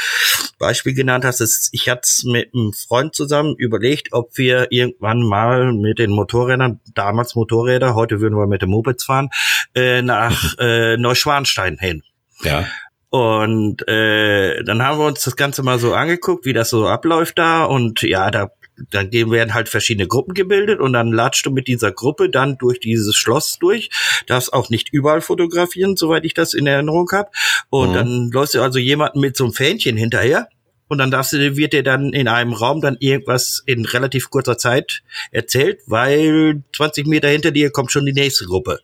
Beispiel 0.58 0.94
genannt 0.94 1.24
hast, 1.24 1.40
ist, 1.40 1.70
ich 1.72 1.88
hatte 1.88 2.08
mit 2.24 2.54
einem 2.54 2.72
Freund 2.72 3.14
zusammen 3.14 3.54
überlegt, 3.56 4.12
ob 4.12 4.36
wir 4.36 4.68
irgendwann 4.70 5.22
mal 5.22 5.72
mit 5.72 5.98
den 5.98 6.10
Motorrädern, 6.10 6.80
damals 6.94 7.34
Motorräder, 7.34 7.94
heute 7.94 8.20
würden 8.20 8.38
wir 8.38 8.46
mit 8.46 8.62
den 8.62 8.70
Mopeds 8.70 9.04
fahren, 9.04 9.30
äh, 9.74 10.02
nach 10.02 10.54
äh, 10.58 10.96
Neuschwanstein 10.96 11.78
hin. 11.78 12.02
Ja. 12.42 12.66
Und 13.10 13.86
äh, 13.88 14.62
dann 14.62 14.82
haben 14.82 14.98
wir 15.00 15.06
uns 15.06 15.24
das 15.24 15.34
Ganze 15.34 15.64
mal 15.64 15.80
so 15.80 15.94
angeguckt, 15.94 16.46
wie 16.46 16.52
das 16.52 16.70
so 16.70 16.86
abläuft 16.86 17.38
da. 17.38 17.64
Und 17.64 18.02
ja, 18.02 18.30
da 18.30 18.52
dann 18.90 19.12
werden 19.12 19.54
halt 19.54 19.68
verschiedene 19.68 20.08
Gruppen 20.08 20.34
gebildet 20.34 20.80
und 20.80 20.92
dann 20.92 21.12
latscht 21.12 21.46
du 21.46 21.50
mit 21.50 21.68
dieser 21.68 21.92
Gruppe 21.92 22.30
dann 22.30 22.56
durch 22.58 22.80
dieses 22.80 23.16
Schloss 23.16 23.58
durch. 23.58 23.90
Darfst 24.26 24.52
auch 24.52 24.70
nicht 24.70 24.92
überall 24.92 25.20
fotografieren, 25.20 25.96
soweit 25.96 26.24
ich 26.24 26.34
das 26.34 26.54
in 26.54 26.66
Erinnerung 26.66 27.10
habe. 27.12 27.30
Und 27.68 27.90
mhm. 27.90 27.94
dann 27.94 28.30
läufst 28.30 28.54
du 28.54 28.62
also 28.62 28.78
jemanden 28.78 29.20
mit 29.20 29.36
so 29.36 29.44
einem 29.44 29.52
Fähnchen 29.52 29.96
hinterher. 29.96 30.48
Und 30.88 30.98
dann 30.98 31.10
darfst 31.12 31.32
du, 31.32 31.56
wird 31.56 31.72
dir 31.72 31.84
dann 31.84 32.12
in 32.12 32.26
einem 32.26 32.52
Raum 32.52 32.80
dann 32.80 32.96
irgendwas 32.98 33.62
in 33.64 33.84
relativ 33.84 34.28
kurzer 34.30 34.58
Zeit 34.58 35.02
erzählt, 35.30 35.80
weil 35.86 36.64
20 36.74 37.06
Meter 37.06 37.28
hinter 37.28 37.52
dir 37.52 37.70
kommt 37.70 37.92
schon 37.92 38.06
die 38.06 38.12
nächste 38.12 38.46
Gruppe. 38.46 38.80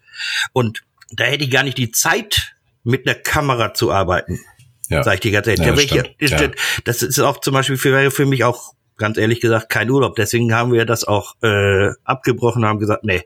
Und 0.52 0.82
da 1.10 1.24
hätte 1.24 1.44
ich 1.44 1.50
gar 1.50 1.64
nicht 1.64 1.78
die 1.78 1.90
Zeit, 1.90 2.52
mit 2.84 3.06
einer 3.06 3.16
Kamera 3.16 3.74
zu 3.74 3.90
arbeiten. 3.90 4.40
Ja. 4.88 5.02
Sag 5.02 5.14
ich 5.14 5.20
dir 5.20 5.32
ganz 5.32 5.48
ehrlich. 5.48 5.90
Ja, 5.90 6.02
das, 6.02 6.12
ist, 6.18 6.40
ja. 6.40 6.50
das 6.84 7.02
ist 7.02 7.18
auch 7.18 7.40
zum 7.40 7.54
Beispiel 7.54 7.76
für, 7.76 8.10
für 8.12 8.26
mich 8.26 8.44
auch 8.44 8.75
ganz 8.96 9.18
ehrlich 9.18 9.40
gesagt 9.40 9.68
kein 9.68 9.90
Urlaub. 9.90 10.16
Deswegen 10.16 10.54
haben 10.54 10.72
wir 10.72 10.84
das 10.84 11.04
auch 11.04 11.34
äh, 11.42 11.90
abgebrochen 12.04 12.62
und 12.62 12.68
haben 12.68 12.78
gesagt, 12.78 13.04
nee, 13.04 13.22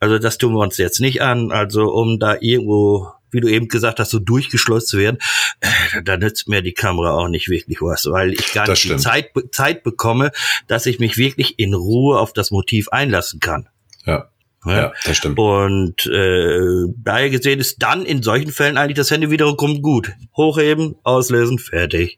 also 0.00 0.18
das 0.18 0.38
tun 0.38 0.54
wir 0.54 0.60
uns 0.60 0.76
jetzt 0.78 1.00
nicht 1.00 1.22
an. 1.22 1.52
Also 1.52 1.92
um 1.92 2.18
da 2.18 2.36
irgendwo, 2.40 3.08
wie 3.30 3.40
du 3.40 3.48
eben 3.48 3.68
gesagt 3.68 4.00
hast, 4.00 4.10
so 4.10 4.18
durchgeschlossen 4.18 4.86
zu 4.86 4.98
werden, 4.98 5.18
äh, 5.60 6.02
da 6.02 6.16
nützt 6.16 6.48
mir 6.48 6.62
die 6.62 6.72
Kamera 6.72 7.12
auch 7.12 7.28
nicht 7.28 7.48
wirklich 7.48 7.80
was, 7.80 8.06
weil 8.06 8.32
ich 8.32 8.52
gar 8.52 8.68
nicht 8.68 8.84
die 8.84 8.96
Zeit, 8.96 9.30
Zeit 9.52 9.82
bekomme, 9.82 10.32
dass 10.66 10.86
ich 10.86 10.98
mich 10.98 11.16
wirklich 11.16 11.58
in 11.58 11.74
Ruhe 11.74 12.18
auf 12.18 12.32
das 12.32 12.50
Motiv 12.50 12.88
einlassen 12.88 13.40
kann. 13.40 13.68
Ja. 14.04 14.31
Ja, 14.64 14.76
ja, 14.76 14.92
das 15.04 15.16
stimmt. 15.16 15.38
Und 15.38 16.06
äh, 16.06 16.86
daher 16.96 17.30
gesehen 17.30 17.58
ist 17.58 17.82
dann 17.82 18.04
in 18.04 18.22
solchen 18.22 18.52
Fällen 18.52 18.76
eigentlich 18.76 18.96
das 18.96 19.10
Handy 19.10 19.30
wiederum 19.30 19.82
gut. 19.82 20.12
Hochheben, 20.36 20.94
auslösen, 21.02 21.58
fertig. 21.58 22.16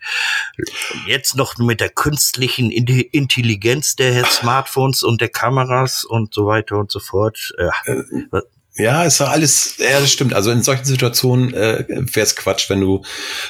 Jetzt 1.06 1.36
noch 1.36 1.56
mit 1.56 1.80
der 1.80 1.88
künstlichen 1.88 2.70
Intelligenz 2.70 3.96
der 3.96 4.24
Smartphones 4.26 5.02
und 5.02 5.22
der 5.22 5.30
Kameras 5.30 6.04
und 6.04 6.34
so 6.34 6.46
weiter 6.46 6.76
und 6.76 6.92
so 6.92 7.00
fort. 7.00 7.54
Äh, 7.56 8.40
ja, 8.76 9.04
ist 9.04 9.20
doch 9.20 9.28
alles, 9.28 9.76
ja, 9.78 10.00
das 10.00 10.12
stimmt. 10.12 10.34
Also 10.34 10.50
in 10.50 10.62
solchen 10.62 10.84
Situationen 10.84 11.54
äh, 11.54 11.84
wäre 11.88 12.24
es 12.24 12.34
Quatsch, 12.34 12.68
wenn 12.70 12.80
du 12.80 13.02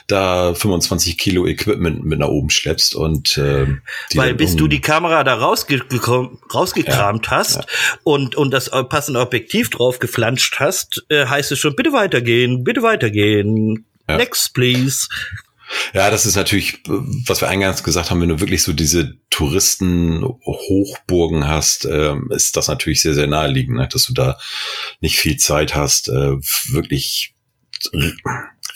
da 0.06 0.54
25 0.54 1.16
Kilo 1.16 1.46
Equipment 1.46 2.04
mit 2.04 2.18
nach 2.18 2.28
oben 2.28 2.50
schleppst 2.50 2.94
und 2.94 3.38
äh, 3.38 3.66
Weil 4.14 4.34
bis 4.34 4.54
du 4.54 4.68
die 4.68 4.82
Kamera 4.82 5.24
da 5.24 5.34
rausge 5.36 5.80
rausgekramt 6.52 7.26
ja, 7.26 7.32
hast 7.32 7.56
ja. 7.56 7.64
und 8.02 8.34
und 8.34 8.50
das 8.50 8.70
passende 8.88 9.20
Objektiv 9.20 9.70
drauf 9.70 9.98
geflanscht 9.98 10.56
hast, 10.58 11.06
äh, 11.08 11.24
heißt 11.24 11.52
es 11.52 11.58
schon, 11.58 11.74
bitte 11.74 11.92
weitergehen, 11.92 12.62
bitte 12.62 12.82
weitergehen. 12.82 13.86
Ja. 14.06 14.18
Next, 14.18 14.52
please. 14.52 15.08
Ja, 15.92 16.10
das 16.10 16.26
ist 16.26 16.36
natürlich, 16.36 16.80
was 16.86 17.40
wir 17.40 17.48
eingangs 17.48 17.82
gesagt 17.82 18.10
haben, 18.10 18.20
wenn 18.20 18.28
du 18.28 18.38
wirklich 18.40 18.62
so 18.62 18.72
diese 18.72 19.18
Touristen-Hochburgen 19.30 21.48
hast, 21.48 21.86
äh, 21.86 22.14
ist 22.30 22.56
das 22.56 22.68
natürlich 22.68 23.02
sehr, 23.02 23.14
sehr 23.14 23.26
naheliegend, 23.26 23.76
ne? 23.76 23.88
dass 23.90 24.06
du 24.06 24.12
da 24.12 24.38
nicht 25.00 25.18
viel 25.18 25.36
Zeit 25.36 25.74
hast, 25.74 26.08
äh, 26.08 26.36
wirklich 26.68 27.34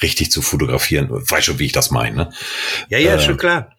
richtig 0.02 0.30
zu 0.30 0.42
fotografieren. 0.42 1.08
Weiß 1.11 1.44
schon, 1.44 1.58
wie 1.58 1.66
ich 1.66 1.72
das 1.72 1.90
meine. 1.90 2.16
Ne? 2.16 2.32
Ja, 2.88 2.98
ja, 2.98 3.14
äh, 3.14 3.20
schon 3.20 3.37
klar. 3.37 3.74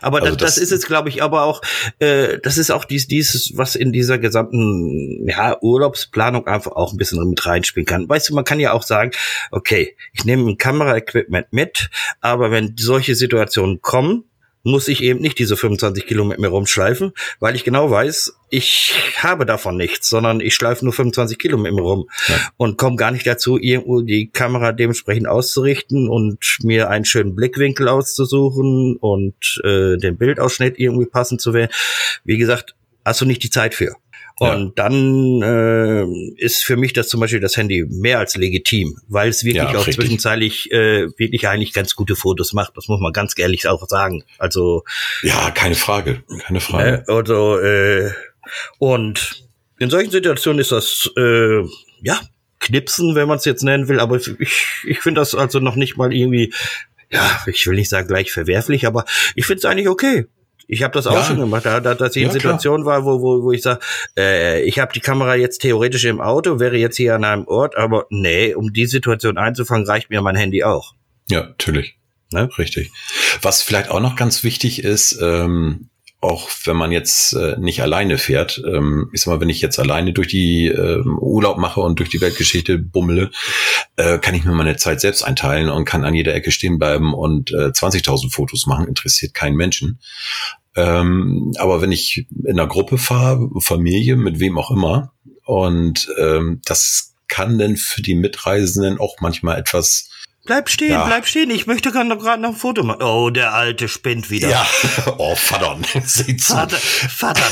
Aber 0.00 0.22
also 0.22 0.36
das, 0.36 0.54
das, 0.54 0.58
ist 0.58 0.72
es, 0.72 0.86
glaube 0.86 1.08
ich, 1.08 1.22
aber 1.22 1.44
auch, 1.44 1.60
äh, 1.98 2.38
das 2.42 2.58
ist 2.58 2.70
auch 2.70 2.84
dies, 2.84 3.08
dieses, 3.08 3.56
was 3.56 3.74
in 3.74 3.92
dieser 3.92 4.18
gesamten 4.18 5.28
ja, 5.28 5.56
Urlaubsplanung 5.60 6.46
einfach 6.46 6.72
auch 6.72 6.92
ein 6.92 6.96
bisschen 6.96 7.28
mit 7.28 7.44
reinspielen 7.46 7.86
kann. 7.86 8.08
Weißt 8.08 8.28
du, 8.28 8.34
man 8.34 8.44
kann 8.44 8.60
ja 8.60 8.72
auch 8.72 8.82
sagen, 8.82 9.12
okay, 9.50 9.96
ich 10.12 10.24
nehme 10.24 10.50
ein 10.50 10.58
Kameraequipment 10.58 11.52
mit, 11.52 11.90
aber 12.20 12.50
wenn 12.50 12.74
solche 12.78 13.14
Situationen 13.14 13.80
kommen, 13.82 14.24
muss 14.64 14.88
ich 14.88 15.02
eben 15.02 15.20
nicht 15.20 15.38
diese 15.38 15.56
25 15.56 16.06
Kilometer 16.06 16.40
mehr 16.40 16.50
rumschleifen, 16.50 17.12
weil 17.38 17.54
ich 17.54 17.64
genau 17.64 17.90
weiß, 17.90 18.34
ich 18.50 18.94
habe 19.18 19.46
davon 19.46 19.76
nichts, 19.76 20.08
sondern 20.08 20.40
ich 20.40 20.54
schleife 20.54 20.84
nur 20.84 20.94
25 20.94 21.38
Kilometer 21.38 21.76
rum 21.76 22.08
ja. 22.28 22.36
und 22.56 22.78
komme 22.78 22.96
gar 22.96 23.10
nicht 23.10 23.26
dazu, 23.26 23.58
irgendwo 23.58 24.00
die 24.00 24.30
Kamera 24.30 24.72
dementsprechend 24.72 25.28
auszurichten 25.28 26.08
und 26.08 26.58
mir 26.62 26.88
einen 26.88 27.04
schönen 27.04 27.34
Blickwinkel 27.34 27.88
auszusuchen 27.88 28.96
und 28.96 29.60
äh, 29.64 29.96
den 29.98 30.16
Bildausschnitt 30.16 30.78
irgendwie 30.78 31.06
passend 31.06 31.40
zu 31.40 31.52
wählen. 31.52 31.68
Wie 32.24 32.38
gesagt, 32.38 32.74
hast 33.04 33.20
du 33.20 33.26
nicht 33.26 33.42
die 33.42 33.50
Zeit 33.50 33.74
für. 33.74 33.96
Und 34.40 34.76
ja. 34.76 34.88
dann 34.88 35.42
äh, 35.42 36.04
ist 36.36 36.64
für 36.64 36.76
mich 36.76 36.92
das 36.92 37.08
zum 37.08 37.20
Beispiel 37.20 37.38
das 37.38 37.56
Handy 37.56 37.84
mehr 37.88 38.18
als 38.18 38.34
legitim, 38.34 38.98
weil 39.06 39.28
es 39.28 39.44
wirklich 39.44 39.62
ja, 39.62 39.68
auch 39.68 39.86
richtig. 39.86 39.94
zwischenzeitlich 39.94 40.72
äh, 40.72 41.06
wirklich 41.16 41.46
eigentlich 41.46 41.72
ganz 41.72 41.94
gute 41.94 42.16
Fotos 42.16 42.52
macht. 42.52 42.76
Das 42.76 42.88
muss 42.88 43.00
man 43.00 43.12
ganz 43.12 43.38
ehrlich 43.38 43.68
auch 43.68 43.86
sagen. 43.88 44.24
Also 44.38 44.82
ja, 45.22 45.52
keine 45.52 45.76
Frage, 45.76 46.24
keine 46.40 46.58
Frage. 46.58 47.04
Äh, 47.06 47.12
also 47.12 47.60
äh, 47.60 48.10
und 48.78 49.46
in 49.78 49.90
solchen 49.90 50.10
Situationen 50.10 50.58
ist 50.58 50.72
das 50.72 51.10
äh, 51.16 51.62
ja 52.02 52.20
Knipsen, 52.58 53.14
wenn 53.14 53.28
man 53.28 53.38
es 53.38 53.44
jetzt 53.44 53.62
nennen 53.62 53.86
will. 53.86 54.00
Aber 54.00 54.16
ich 54.16 54.34
ich 54.84 54.98
finde 55.00 55.20
das 55.20 55.36
also 55.36 55.60
noch 55.60 55.76
nicht 55.76 55.96
mal 55.96 56.12
irgendwie 56.12 56.52
ja, 57.10 57.44
ich 57.46 57.64
will 57.68 57.76
nicht 57.76 57.88
sagen 57.88 58.08
gleich 58.08 58.32
verwerflich, 58.32 58.86
aber 58.86 59.04
ich 59.36 59.46
finde 59.46 59.58
es 59.58 59.64
eigentlich 59.64 59.88
okay. 59.88 60.26
Ich 60.66 60.82
habe 60.82 60.92
das 60.94 61.06
auch 61.06 61.14
ja. 61.14 61.24
schon 61.24 61.38
gemacht, 61.38 61.66
da, 61.66 61.80
da, 61.80 61.94
dass 61.94 62.16
ich 62.16 62.22
in 62.22 62.28
ja, 62.28 62.32
Situation 62.32 62.84
war, 62.84 63.04
wo, 63.04 63.20
wo, 63.20 63.42
wo 63.42 63.52
ich 63.52 63.62
sage, 63.62 63.80
äh, 64.16 64.62
ich 64.62 64.78
habe 64.78 64.92
die 64.92 65.00
Kamera 65.00 65.34
jetzt 65.34 65.58
theoretisch 65.58 66.04
im 66.04 66.20
Auto, 66.20 66.58
wäre 66.60 66.76
jetzt 66.76 66.96
hier 66.96 67.14
an 67.14 67.24
einem 67.24 67.46
Ort, 67.46 67.76
aber 67.76 68.06
nee, 68.10 68.54
um 68.54 68.72
die 68.72 68.86
Situation 68.86 69.38
einzufangen, 69.38 69.86
reicht 69.86 70.10
mir 70.10 70.22
mein 70.22 70.36
Handy 70.36 70.64
auch. 70.64 70.94
Ja, 71.30 71.42
natürlich. 71.44 71.96
Ne? 72.32 72.48
Richtig. 72.58 72.90
Was 73.42 73.62
vielleicht 73.62 73.90
auch 73.90 74.00
noch 74.00 74.16
ganz 74.16 74.42
wichtig 74.42 74.82
ist, 74.82 75.18
ähm, 75.22 75.88
auch 76.24 76.48
wenn 76.64 76.76
man 76.76 76.90
jetzt 76.90 77.34
äh, 77.34 77.56
nicht 77.58 77.82
alleine 77.82 78.18
fährt, 78.18 78.62
ähm, 78.66 79.10
ich 79.12 79.20
sag 79.20 79.32
mal, 79.32 79.40
wenn 79.40 79.50
ich 79.50 79.60
jetzt 79.60 79.78
alleine 79.78 80.12
durch 80.12 80.28
die 80.28 80.66
ähm, 80.66 81.18
Urlaub 81.20 81.58
mache 81.58 81.80
und 81.80 81.98
durch 81.98 82.08
die 82.08 82.20
Weltgeschichte 82.20 82.78
bummele, 82.78 83.30
äh, 83.96 84.18
kann 84.18 84.34
ich 84.34 84.44
mir 84.44 84.52
meine 84.52 84.76
Zeit 84.76 85.00
selbst 85.00 85.22
einteilen 85.22 85.68
und 85.68 85.84
kann 85.84 86.04
an 86.04 86.14
jeder 86.14 86.34
Ecke 86.34 86.50
stehen 86.50 86.78
bleiben 86.78 87.14
und 87.14 87.52
äh, 87.52 87.68
20.000 87.68 88.32
Fotos 88.32 88.66
machen, 88.66 88.88
interessiert 88.88 89.34
keinen 89.34 89.56
Menschen. 89.56 90.00
Ähm, 90.74 91.52
aber 91.58 91.82
wenn 91.82 91.92
ich 91.92 92.26
in 92.44 92.58
einer 92.58 92.66
Gruppe 92.66 92.98
fahre, 92.98 93.48
Familie, 93.60 94.16
mit 94.16 94.40
wem 94.40 94.58
auch 94.58 94.70
immer, 94.70 95.12
und 95.44 96.08
ähm, 96.18 96.62
das 96.64 97.14
kann 97.28 97.58
denn 97.58 97.76
für 97.76 98.00
die 98.00 98.14
Mitreisenden 98.14 98.98
auch 98.98 99.16
manchmal 99.20 99.58
etwas 99.58 100.08
Bleib 100.46 100.68
stehen, 100.68 100.90
ja. 100.90 101.06
bleib 101.06 101.26
stehen. 101.26 101.50
Ich 101.50 101.66
möchte 101.66 101.90
gerade 101.90 102.06
noch, 102.06 102.22
ein 102.22 102.54
Foto 102.54 102.82
machen. 102.82 103.02
Oh, 103.02 103.30
der 103.30 103.54
Alte 103.54 103.88
spinnt 103.88 104.30
wieder. 104.30 104.50
Ja. 104.50 104.66
Oh, 105.16 105.34
Vater. 105.36 105.78
Vater, 106.38 106.76
Vater, 106.76 107.44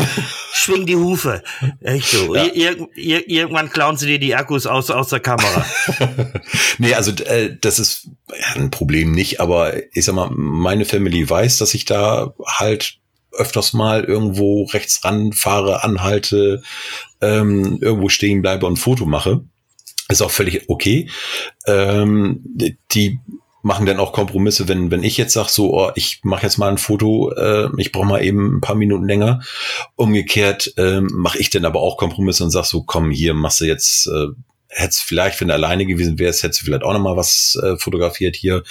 schwing 0.52 0.84
die 0.84 0.96
Hufe. 0.96 1.42
Echt 1.80 2.08
so. 2.08 2.34
Ja. 2.34 2.44
Ir 2.44 2.88
ir 2.94 3.28
irgendwann 3.28 3.70
klauen 3.70 3.96
sie 3.96 4.06
dir 4.06 4.18
die 4.18 4.34
Akkus 4.34 4.66
aus, 4.66 4.90
aus 4.90 5.08
der 5.08 5.20
Kamera. 5.20 5.64
nee, 6.78 6.94
also 6.94 7.12
äh, 7.24 7.56
das 7.60 7.78
ist 7.78 8.08
ein 8.54 8.70
Problem 8.70 9.12
nicht, 9.12 9.40
aber 9.40 9.74
ich 9.92 10.04
sag 10.04 10.14
mal, 10.14 10.30
meine 10.30 10.84
Family 10.84 11.28
weiß, 11.28 11.58
dass 11.58 11.74
ich 11.74 11.84
da 11.84 12.34
halt 12.46 12.98
öfters 13.32 13.72
mal 13.72 14.04
irgendwo 14.04 14.64
rechts 14.64 15.04
ranfahre, 15.04 15.84
anhalte, 15.84 16.62
ähm, 17.20 17.78
irgendwo 17.80 18.08
stehen 18.08 18.42
bleibe 18.42 18.66
und 18.66 18.74
ein 18.74 18.76
Foto 18.76 19.06
mache. 19.06 19.44
Ist 20.12 20.22
auch 20.22 20.30
völlig 20.30 20.68
okay. 20.68 21.08
Ähm, 21.66 22.42
die 22.92 23.18
machen 23.62 23.86
dann 23.86 24.00
auch 24.00 24.12
Kompromisse, 24.12 24.68
wenn, 24.68 24.90
wenn 24.90 25.04
ich 25.04 25.16
jetzt 25.16 25.32
sage, 25.32 25.48
so, 25.48 25.72
oh, 25.72 25.90
ich 25.94 26.20
mache 26.24 26.42
jetzt 26.42 26.58
mal 26.58 26.68
ein 26.68 26.78
Foto, 26.78 27.32
äh, 27.32 27.68
ich 27.78 27.92
brauche 27.92 28.06
mal 28.06 28.22
eben 28.22 28.56
ein 28.56 28.60
paar 28.60 28.74
Minuten 28.74 29.06
länger. 29.06 29.40
Umgekehrt 29.94 30.74
ähm, 30.76 31.08
mache 31.14 31.38
ich 31.38 31.48
dann 31.48 31.64
aber 31.64 31.80
auch 31.80 31.96
Kompromisse 31.96 32.44
und 32.44 32.50
sag 32.50 32.64
so, 32.64 32.82
komm, 32.82 33.10
hier 33.10 33.34
machst 33.34 33.60
du 33.60 33.64
jetzt, 33.64 34.08
äh, 34.08 34.28
hättest 34.68 35.02
vielleicht, 35.02 35.40
wenn 35.40 35.48
du 35.48 35.54
alleine 35.54 35.86
gewesen 35.86 36.18
wärst, 36.18 36.42
hättest 36.42 36.60
du 36.60 36.64
vielleicht 36.66 36.82
auch 36.82 36.92
noch 36.92 37.00
mal 37.00 37.16
was 37.16 37.58
äh, 37.62 37.76
fotografiert 37.76 38.36
hier. 38.36 38.64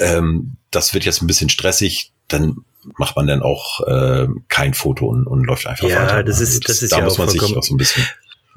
Ähm, 0.00 0.56
das 0.70 0.92
wird 0.94 1.04
jetzt 1.04 1.22
ein 1.22 1.28
bisschen 1.28 1.48
stressig, 1.48 2.12
dann 2.26 2.56
macht 2.96 3.16
man 3.16 3.26
dann 3.26 3.42
auch 3.42 3.86
äh, 3.86 4.26
kein 4.48 4.74
Foto 4.74 5.06
und, 5.06 5.26
und 5.26 5.44
läuft 5.44 5.66
einfach 5.66 5.88
ja, 5.88 6.02
weiter. 6.02 6.16
Ja, 6.16 6.22
das 6.24 6.40
ist, 6.40 6.68
das, 6.68 6.76
das 6.76 6.82
ist 6.82 6.92
da 6.92 6.98
ja 6.98 7.04
muss 7.04 7.18
man 7.18 7.28
sich 7.28 7.42
auch 7.42 7.62
so 7.62 7.74
ein 7.74 7.78
bisschen 7.78 8.04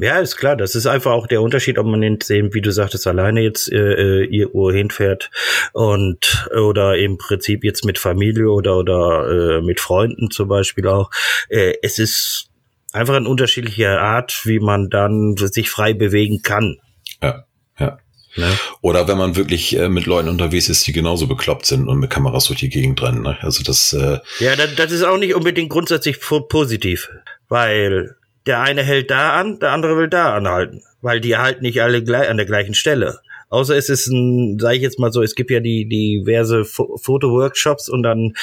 ja, 0.01 0.19
ist 0.19 0.35
klar. 0.35 0.55
Das 0.55 0.73
ist 0.73 0.87
einfach 0.87 1.11
auch 1.11 1.27
der 1.27 1.43
Unterschied, 1.43 1.77
ob 1.77 1.85
man 1.85 2.01
jetzt 2.01 2.31
eben, 2.31 2.55
wie 2.55 2.61
du 2.61 2.71
sagtest, 2.71 3.05
alleine 3.05 3.41
jetzt 3.41 3.71
äh, 3.71 4.23
irgendwo 4.23 4.71
hinfährt 4.71 5.29
und 5.73 6.49
oder 6.59 6.97
im 6.97 7.19
Prinzip 7.19 7.63
jetzt 7.63 7.85
mit 7.85 7.99
Familie 7.99 8.49
oder 8.49 8.77
oder 8.77 9.57
äh, 9.57 9.61
mit 9.61 9.79
Freunden 9.79 10.31
zum 10.31 10.47
Beispiel 10.47 10.87
auch. 10.87 11.11
Äh, 11.49 11.73
es 11.83 11.99
ist 11.99 12.47
einfach 12.93 13.13
eine 13.13 13.29
unterschiedliche 13.29 13.99
Art, 13.99 14.41
wie 14.45 14.59
man 14.59 14.89
dann 14.89 15.35
sich 15.37 15.69
frei 15.69 15.93
bewegen 15.93 16.41
kann. 16.41 16.77
Ja, 17.21 17.45
ja. 17.77 17.99
Ne? 18.37 18.57
Oder 18.81 19.07
wenn 19.07 19.19
man 19.19 19.35
wirklich 19.35 19.77
äh, 19.77 19.87
mit 19.87 20.07
Leuten 20.07 20.29
unterwegs 20.29 20.67
ist, 20.67 20.87
die 20.87 20.93
genauso 20.93 21.27
bekloppt 21.27 21.67
sind 21.67 21.87
und 21.87 21.99
mit 21.99 22.09
Kameras 22.09 22.45
durch 22.45 22.59
die 22.59 22.69
Gegend 22.69 23.03
rennen. 23.03 23.21
Ne? 23.21 23.37
Also 23.41 23.61
das. 23.63 23.93
Äh 23.93 24.17
ja, 24.39 24.55
das, 24.55 24.73
das 24.75 24.91
ist 24.91 25.03
auch 25.03 25.17
nicht 25.17 25.35
unbedingt 25.35 25.69
grundsätzlich 25.69 26.19
positiv, 26.19 27.09
weil 27.49 28.15
der 28.45 28.62
eine 28.62 28.84
hält 28.84 29.12
da 29.12 29.39
an, 29.39 29.60
der 29.60 29.71
andere 29.71 29.97
will 29.97 30.10
da 30.10 30.36
anhalten, 30.36 30.84
weil 31.01 31.21
die 31.21 31.38
halten 31.38 31.63
nicht 31.63 31.82
alle 31.82 32.04
gleich 32.04 32.30
an 32.30 32.38
der 32.38 32.45
gleichen 32.45 32.73
Stelle. 32.73 33.19
Außer 33.49 33.75
es 33.75 33.89
ist 33.89 34.08
ein, 34.08 34.60
sage 34.60 34.77
ich 34.77 34.82
jetzt 34.82 34.97
mal 34.97 35.12
so, 35.12 35.21
es 35.21 35.36
gibt 35.36 35.51
ja 35.51 35.60
die 35.60 35.86
diverse 35.88 36.63
Fotoworkshops 36.63 37.89
und 37.89 38.04
dann 38.04 38.34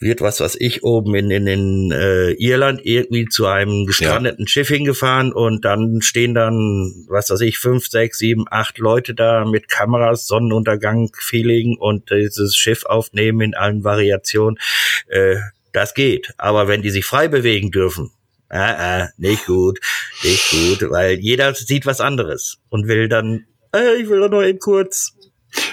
wird 0.00 0.20
was 0.20 0.40
was 0.40 0.54
ich 0.58 0.84
oben 0.84 1.14
in 1.14 1.30
in, 1.30 1.46
in 1.46 1.92
äh, 1.92 2.30
Irland 2.32 2.80
irgendwie 2.84 3.26
zu 3.26 3.46
einem 3.46 3.86
gestrandeten 3.86 4.44
ja. 4.44 4.48
Schiff 4.48 4.68
hingefahren 4.68 5.32
und 5.32 5.64
dann 5.64 6.02
stehen 6.02 6.34
dann 6.34 7.06
was 7.08 7.30
weiß 7.30 7.40
ich 7.40 7.58
fünf 7.58 7.88
sechs 7.88 8.18
sieben 8.18 8.44
acht 8.48 8.78
Leute 8.78 9.14
da 9.14 9.44
mit 9.44 9.68
Kameras 9.68 10.26
Sonnenuntergang 10.26 11.10
Feeling 11.18 11.76
und 11.76 12.10
dieses 12.10 12.56
Schiff 12.56 12.84
aufnehmen 12.84 13.40
in 13.40 13.54
allen 13.54 13.82
Variationen 13.82 14.58
äh, 15.08 15.36
das 15.72 15.94
geht 15.94 16.32
aber 16.38 16.68
wenn 16.68 16.82
die 16.82 16.90
sich 16.90 17.04
frei 17.04 17.26
bewegen 17.26 17.72
dürfen 17.72 18.12
äh, 18.50 19.02
äh, 19.02 19.08
nicht 19.16 19.46
gut, 19.46 19.78
nicht 20.22 20.50
gut, 20.50 20.90
weil 20.90 21.18
jeder 21.18 21.54
sieht 21.54 21.86
was 21.86 22.00
anderes 22.00 22.58
und 22.70 22.88
will 22.88 23.08
dann, 23.08 23.46
äh, 23.74 23.96
ich 24.00 24.08
will 24.08 24.20
doch 24.20 24.30
nur 24.30 24.44
eben 24.44 24.58
kurz. 24.58 25.14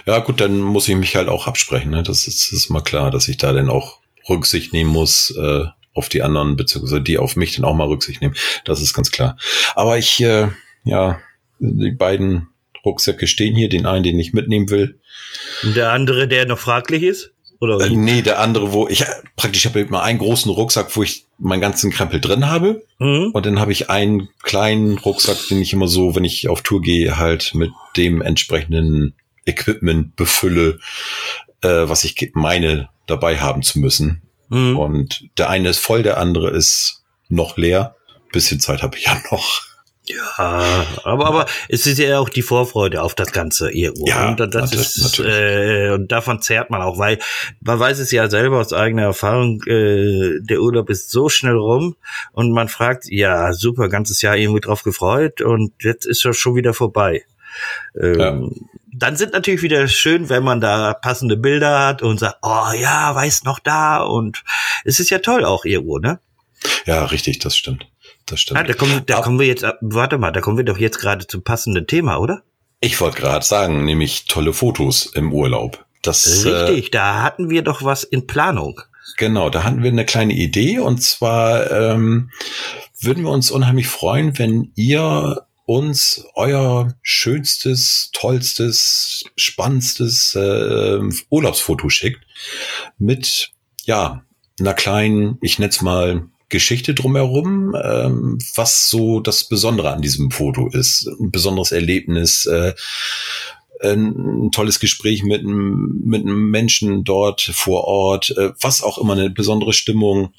Ja, 0.05 0.19
gut, 0.19 0.41
dann 0.41 0.59
muss 0.59 0.87
ich 0.87 0.95
mich 0.95 1.15
halt 1.15 1.27
auch 1.27 1.47
absprechen, 1.47 1.91
ne? 1.91 2.03
Das 2.03 2.27
ist, 2.27 2.51
das 2.51 2.59
ist 2.59 2.69
mal 2.69 2.81
klar, 2.81 3.11
dass 3.11 3.27
ich 3.27 3.37
da 3.37 3.53
dann 3.53 3.69
auch 3.69 3.99
Rücksicht 4.29 4.73
nehmen 4.73 4.89
muss, 4.89 5.31
äh, 5.37 5.65
auf 5.93 6.09
die 6.09 6.21
anderen, 6.21 6.57
beziehungsweise 6.57 7.01
die 7.01 7.17
auf 7.17 7.35
mich 7.35 7.55
dann 7.55 7.65
auch 7.65 7.73
mal 7.73 7.87
Rücksicht 7.87 8.21
nehmen. 8.21 8.35
Das 8.65 8.81
ist 8.81 8.93
ganz 8.93 9.11
klar. 9.11 9.37
Aber 9.75 9.97
ich, 9.97 10.21
äh, 10.21 10.49
ja, 10.83 11.19
die 11.59 11.91
beiden 11.91 12.49
Rucksäcke 12.85 13.27
stehen 13.27 13.55
hier, 13.55 13.69
den 13.69 13.85
einen, 13.85 14.03
den 14.03 14.19
ich 14.19 14.33
mitnehmen 14.33 14.69
will. 14.69 14.99
Und 15.63 15.75
der 15.75 15.91
andere, 15.91 16.27
der 16.27 16.45
noch 16.45 16.59
fraglich 16.59 17.03
ist? 17.03 17.31
Oder 17.59 17.79
äh, 17.79 17.89
nee, 17.89 18.21
der 18.21 18.39
andere, 18.39 18.73
wo 18.73 18.87
ich 18.87 19.03
praktisch 19.37 19.65
habe 19.65 19.79
immer 19.79 20.03
einen 20.03 20.19
großen 20.19 20.51
Rucksack, 20.51 20.95
wo 20.95 21.03
ich 21.03 21.24
meinen 21.37 21.61
ganzen 21.61 21.91
Krempel 21.91 22.21
drin 22.21 22.47
habe. 22.47 22.83
Mhm. 22.99 23.31
Und 23.33 23.45
dann 23.45 23.59
habe 23.59 23.71
ich 23.71 23.89
einen 23.89 24.29
kleinen 24.43 24.97
Rucksack, 24.97 25.37
den 25.49 25.61
ich 25.61 25.73
immer 25.73 25.87
so, 25.87 26.15
wenn 26.15 26.23
ich 26.23 26.47
auf 26.47 26.61
Tour 26.61 26.81
gehe, 26.81 27.17
halt 27.17 27.53
mit 27.53 27.71
dem 27.97 28.21
entsprechenden 28.21 29.13
Equipment 29.45 30.15
befülle, 30.15 30.79
äh, 31.61 31.67
was 31.67 32.03
ich 32.03 32.31
meine 32.33 32.89
dabei 33.05 33.39
haben 33.39 33.61
zu 33.61 33.79
müssen. 33.79 34.21
Mhm. 34.49 34.77
Und 34.77 35.29
der 35.37 35.49
eine 35.49 35.69
ist 35.69 35.79
voll, 35.79 36.03
der 36.03 36.17
andere 36.17 36.49
ist 36.51 37.03
noch 37.29 37.57
leer. 37.57 37.95
Bisschen 38.31 38.59
Zeit 38.59 38.81
habe 38.81 38.97
ich 38.97 39.05
ja 39.05 39.21
noch. 39.31 39.61
Ja, 40.07 40.85
aber, 41.03 41.25
aber 41.25 41.45
es 41.67 41.87
ist 41.87 41.97
ja 41.97 42.19
auch 42.19 42.29
die 42.29 42.43
Vorfreude 42.43 43.01
auf 43.01 43.15
das 43.15 43.31
Ganze 43.31 43.71
irgendwo. 43.71 44.05
Ja, 44.07 44.29
und 44.29 44.39
das 44.39 44.73
ist, 44.73 45.19
äh, 45.19 45.89
und 45.91 46.11
davon 46.11 46.41
zehrt 46.41 46.69
man 46.69 46.81
auch, 46.81 46.99
weil 46.99 47.17
man 47.61 47.79
weiß 47.79 47.97
es 47.97 48.11
ja 48.11 48.29
selber 48.29 48.59
aus 48.59 48.71
eigener 48.71 49.03
Erfahrung, 49.03 49.63
äh, 49.63 50.39
der 50.41 50.61
Urlaub 50.61 50.91
ist 50.91 51.09
so 51.09 51.27
schnell 51.29 51.55
rum 51.55 51.95
und 52.33 52.51
man 52.51 52.69
fragt, 52.69 53.05
ja, 53.07 53.51
super, 53.53 53.89
ganzes 53.89 54.21
Jahr 54.21 54.37
irgendwie 54.37 54.61
drauf 54.61 54.83
gefreut 54.83 55.41
und 55.41 55.73
jetzt 55.81 56.05
ist 56.05 56.23
er 56.23 56.33
schon 56.33 56.55
wieder 56.55 56.75
vorbei. 56.75 57.23
Ähm, 57.99 58.19
ja. 58.19 58.49
dann 58.93 59.15
sind 59.15 59.33
natürlich 59.33 59.61
wieder 59.61 59.87
schön, 59.87 60.29
wenn 60.29 60.43
man 60.43 60.61
da 60.61 60.93
passende 60.93 61.37
Bilder 61.37 61.79
hat 61.79 62.01
und 62.03 62.19
sagt, 62.19 62.39
oh 62.43 62.73
ja, 62.79 63.15
weiß 63.15 63.43
noch 63.43 63.59
da 63.59 64.03
und 64.03 64.43
es 64.83 64.99
ist 64.99 65.09
ja 65.09 65.19
toll 65.19 65.45
auch 65.45 65.65
irgendwo, 65.65 65.97
ne? 65.97 66.19
Ja, 66.85 67.05
richtig, 67.05 67.39
das 67.39 67.55
stimmt. 67.55 67.87
Das 68.25 68.41
stimmt. 68.41 68.59
Ah, 68.59 68.63
da 68.63 68.73
kommen, 68.73 69.03
da 69.05 69.21
kommen 69.21 69.39
wir 69.39 69.47
jetzt, 69.47 69.65
warte 69.81 70.17
mal, 70.17 70.31
da 70.31 70.41
kommen 70.41 70.57
wir 70.57 70.65
doch 70.65 70.77
jetzt 70.77 70.99
gerade 70.99 71.27
zum 71.27 71.43
passenden 71.43 71.87
Thema, 71.87 72.17
oder? 72.17 72.43
Ich 72.79 72.99
wollte 72.99 73.21
gerade 73.21 73.45
sagen, 73.45 73.85
nämlich 73.85 74.25
tolle 74.25 74.53
Fotos 74.53 75.05
im 75.05 75.31
Urlaub. 75.31 75.85
Das, 76.01 76.45
Richtig, 76.45 76.87
äh, 76.87 76.89
da 76.91 77.23
hatten 77.23 77.49
wir 77.49 77.61
doch 77.61 77.83
was 77.83 78.03
in 78.03 78.27
Planung. 78.27 78.81
Genau, 79.17 79.49
da 79.49 79.63
hatten 79.63 79.83
wir 79.83 79.91
eine 79.91 80.05
kleine 80.05 80.33
Idee 80.33 80.79
und 80.79 81.01
zwar 81.01 81.71
ähm, 81.71 82.31
würden 82.99 83.23
wir 83.23 83.31
uns 83.31 83.51
unheimlich 83.51 83.87
freuen, 83.87 84.37
wenn 84.37 84.71
ihr 84.75 85.45
uns 85.65 86.25
euer 86.35 86.93
schönstes, 87.01 88.11
tollstes, 88.13 89.23
spannendstes 89.35 90.35
äh, 90.35 90.99
Urlaubsfoto 91.29 91.89
schickt 91.89 92.25
mit 92.97 93.51
ja 93.85 94.23
einer 94.59 94.73
kleinen, 94.73 95.37
ich 95.41 95.59
nenne 95.59 95.69
es 95.69 95.81
mal 95.81 96.29
Geschichte 96.49 96.93
drumherum, 96.93 97.75
ähm, 97.81 98.37
was 98.55 98.89
so 98.89 99.19
das 99.19 99.45
Besondere 99.45 99.91
an 99.91 100.01
diesem 100.01 100.31
Foto 100.31 100.69
ist, 100.69 101.07
ein 101.19 101.31
besonderes 101.31 101.71
Erlebnis, 101.71 102.45
äh, 102.45 102.73
ein 103.81 104.51
tolles 104.51 104.79
Gespräch 104.79 105.23
mit 105.23 105.41
einem, 105.41 106.01
mit 106.05 106.21
einem 106.21 106.49
Menschen 106.49 107.03
dort 107.03 107.41
vor 107.41 107.85
Ort, 107.85 108.31
äh, 108.37 108.51
was 108.61 108.83
auch 108.83 108.97
immer, 108.97 109.13
eine 109.13 109.29
besondere 109.29 109.73
Stimmung. 109.73 110.33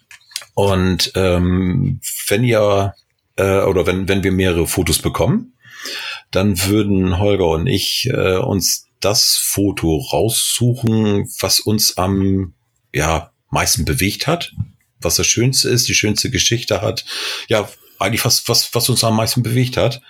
Und 0.55 1.13
ähm, 1.15 2.01
wenn 2.29 2.45
ihr 2.45 2.95
äh, 3.37 3.63
oder 3.63 3.87
wenn, 3.87 4.09
wenn 4.09 4.23
wir 4.23 4.33
mehrere 4.33 4.67
Fotos 4.67 5.01
bekommen, 5.01 5.55
dann 6.31 6.65
würden 6.65 7.19
Holger 7.19 7.49
und 7.49 7.67
ich 7.67 8.09
äh, 8.11 8.39
uns 8.39 8.89
das 9.01 9.37
Foto 9.37 9.99
raussuchen, 9.99 11.29
was 11.41 11.61
uns 11.61 11.97
am 11.97 12.55
ja, 12.93 13.31
meisten 13.51 13.85
bewegt 13.85 14.27
hat, 14.27 14.53
was 15.01 15.17
das 15.17 15.27
Schönste 15.27 15.69
ist, 15.69 15.89
die 15.89 15.95
schönste 15.95 16.31
Geschichte 16.31 16.83
hat. 16.83 17.05
Ja, 17.49 17.69
eigentlich 17.99 18.25
was, 18.25 18.49
was, 18.49 18.75
was 18.75 18.89
uns 18.89 19.05
am 19.05 19.17
meisten 19.17 19.43
bewegt 19.43 19.77
hat. 19.77 20.01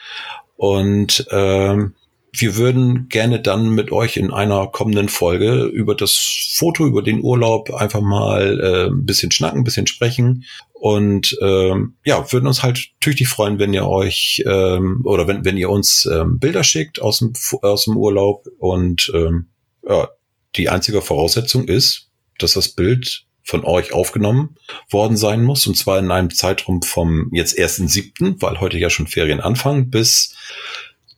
Und 0.57 1.27
ähm, 1.31 1.95
wir 2.33 2.57
würden 2.57 3.09
gerne 3.09 3.41
dann 3.41 3.71
mit 3.71 3.93
euch 3.93 4.17
in 4.17 4.33
einer 4.33 4.67
kommenden 4.67 5.09
Folge 5.09 5.65
über 5.65 5.95
das 5.95 6.53
Foto, 6.55 6.87
über 6.87 7.03
den 7.03 7.23
Urlaub 7.23 7.73
einfach 7.73 8.01
mal 8.01 8.61
äh, 8.61 8.87
ein 8.91 9.07
bisschen 9.07 9.31
schnacken, 9.31 9.61
ein 9.61 9.65
bisschen 9.65 9.87
sprechen. 9.87 10.45
Und 10.73 11.37
ähm, 11.41 11.95
ja, 12.05 12.31
würden 12.33 12.47
uns 12.47 12.63
halt 12.63 12.91
tüchtig 13.01 13.29
freuen, 13.29 13.59
wenn 13.59 13.73
ihr 13.73 13.87
euch 13.87 14.43
ähm, 14.47 15.03
oder 15.05 15.27
wenn, 15.27 15.45
wenn 15.45 15.57
ihr 15.57 15.71
uns 15.71 16.07
ähm, 16.07 16.39
Bilder 16.39 16.65
schickt 16.65 17.01
aus 17.01 17.21
dem, 17.21 17.33
aus 17.63 17.85
dem 17.85 17.97
Urlaub. 17.97 18.47
Und 18.59 19.11
ähm, 19.15 19.47
ja, 19.89 20.09
die 20.57 20.69
einzige 20.69 21.01
Voraussetzung 21.01 21.67
ist, 21.69 22.11
dass 22.39 22.53
das 22.53 22.69
Bild 22.69 23.26
von 23.47 23.65
euch 23.65 23.93
aufgenommen 23.93 24.57
worden 24.91 25.17
sein 25.17 25.43
muss. 25.43 25.67
Und 25.67 25.77
zwar 25.77 25.99
in 25.99 26.11
einem 26.11 26.31
Zeitraum 26.31 26.83
vom 26.83 27.31
jetzt 27.33 27.57
ersten 27.57 27.89
siebten, 27.89 28.37
weil 28.43 28.61
heute 28.61 28.77
ja 28.77 28.91
schon 28.91 29.07
Ferien 29.07 29.41
anfangen, 29.41 29.89
bis 29.89 30.35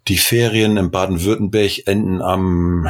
die 0.07 0.19
Ferien 0.19 0.77
in 0.77 0.91
Baden-Württemberg 0.91 1.87
enden 1.87 2.23
am 2.23 2.89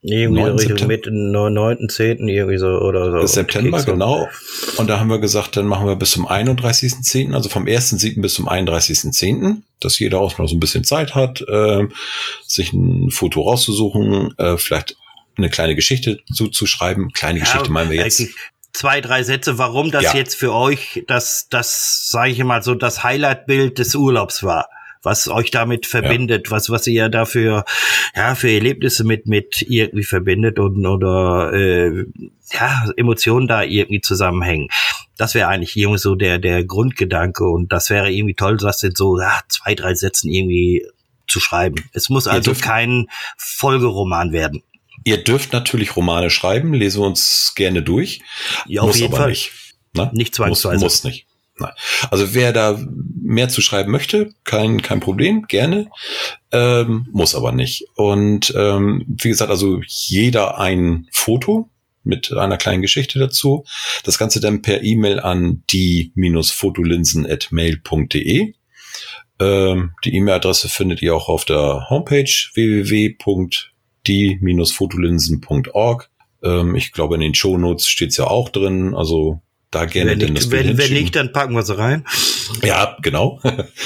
irgendwie 0.00 0.42
Richtung 0.42 0.86
Mitte 0.86 1.10
9., 1.10 1.88
10. 1.88 2.28
irgendwie 2.28 2.58
so 2.58 2.68
oder 2.68 3.10
so. 3.10 3.26
September, 3.26 3.82
genau. 3.82 4.28
Und 4.76 4.88
da 4.88 5.00
haben 5.00 5.08
wir 5.08 5.18
gesagt, 5.18 5.56
dann 5.56 5.66
machen 5.66 5.88
wir 5.88 5.96
bis 5.96 6.12
zum 6.12 6.28
31.10., 6.28 7.34
also 7.34 7.48
vom 7.48 7.64
1.7. 7.64 8.20
bis 8.20 8.34
zum 8.34 8.48
31.10., 8.48 9.62
dass 9.80 9.98
jeder 9.98 10.20
auch 10.20 10.38
noch 10.38 10.48
so 10.48 10.54
ein 10.54 10.60
bisschen 10.60 10.84
Zeit 10.84 11.16
hat, 11.16 11.40
äh, 11.48 11.88
sich 12.46 12.72
ein 12.72 13.10
Foto 13.10 13.42
rauszusuchen, 13.42 14.34
äh, 14.38 14.56
vielleicht 14.56 14.96
eine 15.36 15.50
kleine 15.50 15.74
Geschichte 15.74 16.20
zuzuschreiben. 16.32 17.12
Kleine 17.12 17.40
ja, 17.40 17.44
Geschichte 17.44 17.70
meinen 17.70 17.90
wir 17.90 17.98
jetzt. 17.98 18.24
Zwei, 18.78 19.00
drei 19.00 19.24
Sätze, 19.24 19.58
warum 19.58 19.90
das 19.90 20.04
ja. 20.04 20.14
jetzt 20.14 20.36
für 20.36 20.54
euch 20.54 21.02
das, 21.08 21.48
das, 21.50 22.10
sage 22.12 22.30
ich 22.30 22.44
mal 22.44 22.62
so, 22.62 22.76
das 22.76 23.02
Highlight-Bild 23.02 23.76
des 23.80 23.96
Urlaubs 23.96 24.44
war 24.44 24.68
was 25.02 25.28
euch 25.28 25.50
damit 25.50 25.86
verbindet, 25.86 26.46
ja. 26.46 26.50
was 26.50 26.70
was 26.70 26.86
ihr 26.86 27.08
da 27.08 27.24
für 27.24 27.64
ja 28.14 28.34
für 28.34 28.50
Erlebnisse 28.50 29.04
mit 29.04 29.26
mit 29.26 29.62
irgendwie 29.62 30.04
verbindet 30.04 30.58
und 30.58 30.84
oder 30.86 31.52
äh, 31.52 32.04
ja 32.52 32.84
Emotionen 32.96 33.48
da 33.48 33.62
irgendwie 33.62 34.00
zusammenhängen. 34.00 34.68
Das 35.16 35.34
wäre 35.34 35.48
eigentlich 35.48 35.76
irgendwie 35.76 35.98
so 35.98 36.14
der 36.14 36.38
der 36.38 36.64
Grundgedanke 36.64 37.44
und 37.44 37.72
das 37.72 37.90
wäre 37.90 38.10
irgendwie 38.10 38.34
toll, 38.34 38.58
das 38.58 38.82
in 38.82 38.94
so 38.94 39.18
ja, 39.18 39.40
zwei 39.48 39.74
drei 39.74 39.94
Sätzen 39.94 40.30
irgendwie 40.30 40.86
zu 41.26 41.40
schreiben. 41.40 41.76
Es 41.92 42.08
muss 42.08 42.26
also 42.26 42.54
kein 42.54 43.06
Folgeroman 43.36 44.32
werden. 44.32 44.62
Ihr 45.08 45.24
dürft 45.24 45.54
natürlich 45.54 45.96
Romane 45.96 46.28
schreiben, 46.28 46.74
lesen 46.74 47.00
wir 47.00 47.06
uns 47.06 47.54
gerne 47.54 47.82
durch. 47.82 48.20
Ja, 48.66 48.82
auf 48.82 48.88
muss 48.88 49.00
jeden 49.00 49.16
Fall. 49.16 49.30
Nicht, 49.30 49.52
ne? 49.94 50.10
nicht 50.12 50.34
zwangsweise. 50.34 50.84
Muss, 50.84 50.96
muss 50.96 51.04
nicht. 51.04 51.26
Nein. 51.56 51.72
Also 52.10 52.34
wer 52.34 52.52
da 52.52 52.78
mehr 53.18 53.48
zu 53.48 53.62
schreiben 53.62 53.90
möchte, 53.90 54.34
kein, 54.44 54.82
kein 54.82 55.00
Problem, 55.00 55.46
gerne. 55.48 55.90
Ähm, 56.52 57.08
muss 57.10 57.34
aber 57.34 57.52
nicht. 57.52 57.86
Und 57.94 58.52
ähm, 58.54 59.06
wie 59.08 59.30
gesagt, 59.30 59.50
also 59.50 59.80
jeder 59.86 60.58
ein 60.58 61.08
Foto 61.10 61.70
mit 62.04 62.30
einer 62.30 62.58
kleinen 62.58 62.82
Geschichte 62.82 63.18
dazu. 63.18 63.64
Das 64.04 64.18
Ganze 64.18 64.40
dann 64.40 64.60
per 64.60 64.82
E-Mail 64.82 65.20
an 65.20 65.62
die-fotolinsen.mail.de. 65.70 68.52
Ähm, 69.40 69.92
die 70.04 70.14
E-Mail-Adresse 70.14 70.68
findet 70.68 71.00
ihr 71.00 71.16
auch 71.16 71.30
auf 71.30 71.46
der 71.46 71.86
Homepage 71.88 72.28
www.die-fotolinsen.org. 74.08 76.10
Ähm, 76.42 76.74
ich 76.74 76.92
glaube, 76.92 77.16
in 77.16 77.20
den 77.20 77.34
Show 77.34 77.58
Notes 77.58 77.88
steht 77.88 78.10
es 78.10 78.16
ja 78.16 78.26
auch 78.26 78.48
drin. 78.48 78.94
Also 78.94 79.40
da 79.70 79.84
gerne 79.84 80.12
wenn 80.12 80.20
denn 80.20 80.34
das 80.34 80.48
Bild 80.48 80.66
wenn, 80.66 80.78
wenn 80.78 80.92
nicht, 80.92 81.14
dann 81.14 81.32
packen 81.32 81.54
wir 81.54 81.62
sie 81.62 81.76
rein. 81.76 82.04
Ja, 82.62 82.96
genau. 83.02 83.40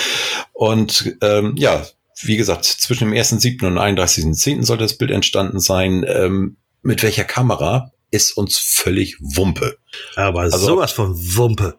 Und 0.53 1.17
ähm, 1.21 1.55
ja, 1.57 1.85
wie 2.21 2.37
gesagt, 2.37 2.65
zwischen 2.65 3.11
dem 3.11 3.19
1.7. 3.19 3.67
und 3.67 3.79
31.10. 3.79 4.63
sollte 4.63 4.85
das 4.85 4.97
Bild 4.97 5.11
entstanden 5.11 5.59
sein. 5.59 6.05
Ähm, 6.07 6.57
mit 6.83 7.03
welcher 7.03 7.25
Kamera 7.25 7.91
ist 8.13 8.37
uns 8.37 8.59
völlig 8.59 9.17
Wumpe. 9.21 9.79
Aber 10.15 10.43
also, 10.43 10.59
sowas 10.59 10.93
von 10.93 11.17
Wumpe. 11.17 11.79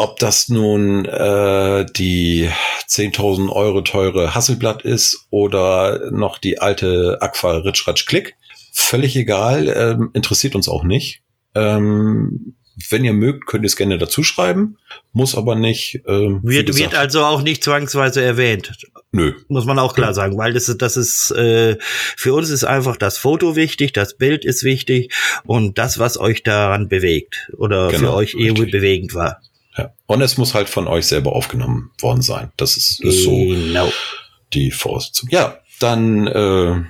Ob 0.00 0.20
das 0.20 0.48
nun 0.48 1.06
äh, 1.06 1.84
die 1.96 2.48
10.000 2.88 3.50
Euro 3.50 3.80
teure 3.80 4.32
Hasselblatt 4.32 4.82
ist 4.82 5.26
oder 5.30 6.12
noch 6.12 6.38
die 6.38 6.60
alte 6.60 7.18
Aqua 7.20 7.56
Ritschratsch 7.56 8.06
Klick, 8.06 8.36
völlig 8.72 9.16
egal, 9.16 9.66
ähm, 9.68 10.10
interessiert 10.14 10.54
uns 10.54 10.68
auch 10.68 10.84
nicht. 10.84 11.22
Ähm, 11.56 12.54
wenn 12.90 13.04
ihr 13.04 13.12
mögt, 13.12 13.46
könnt 13.46 13.64
ihr 13.64 13.66
es 13.66 13.74
gerne 13.74 13.98
dazu 13.98 14.22
schreiben, 14.22 14.76
muss 15.12 15.34
aber 15.34 15.56
nicht. 15.56 16.00
Ähm, 16.06 16.42
wird, 16.44 16.78
wird 16.78 16.94
also 16.94 17.24
auch 17.24 17.42
nicht 17.42 17.64
zwangsweise 17.64 18.22
erwähnt. 18.22 18.70
Nö. 19.10 19.32
Muss 19.48 19.64
man 19.64 19.80
auch 19.80 19.94
klar 19.94 20.14
sagen, 20.14 20.38
weil 20.38 20.52
das 20.52 20.68
ist, 20.68 20.80
das 20.80 20.96
ist, 20.96 21.32
äh, 21.32 21.76
für 21.80 22.34
uns 22.34 22.50
ist 22.50 22.62
einfach 22.62 22.96
das 22.96 23.18
Foto 23.18 23.56
wichtig, 23.56 23.94
das 23.94 24.16
Bild 24.16 24.44
ist 24.44 24.62
wichtig 24.62 25.12
und 25.44 25.76
das, 25.76 25.98
was 25.98 26.20
euch 26.20 26.44
daran 26.44 26.88
bewegt 26.88 27.50
oder 27.56 27.88
genau, 27.88 27.98
für 27.98 28.14
euch 28.14 28.34
irgendwie 28.34 28.62
richtig. 28.62 28.72
bewegend 28.80 29.14
war. 29.14 29.40
Ja. 29.78 29.92
Und 30.06 30.20
es 30.20 30.36
muss 30.36 30.54
halt 30.54 30.68
von 30.68 30.88
euch 30.88 31.06
selber 31.06 31.32
aufgenommen 31.32 31.92
worden 32.00 32.20
sein. 32.20 32.50
Das 32.56 32.76
ist, 32.76 33.00
ist 33.02 33.24
genau. 33.24 33.86
so 33.86 33.92
die 34.52 34.70
Voraussetzung. 34.72 35.28
Ja, 35.30 35.58
dann 35.78 36.26
äh, 36.26 36.82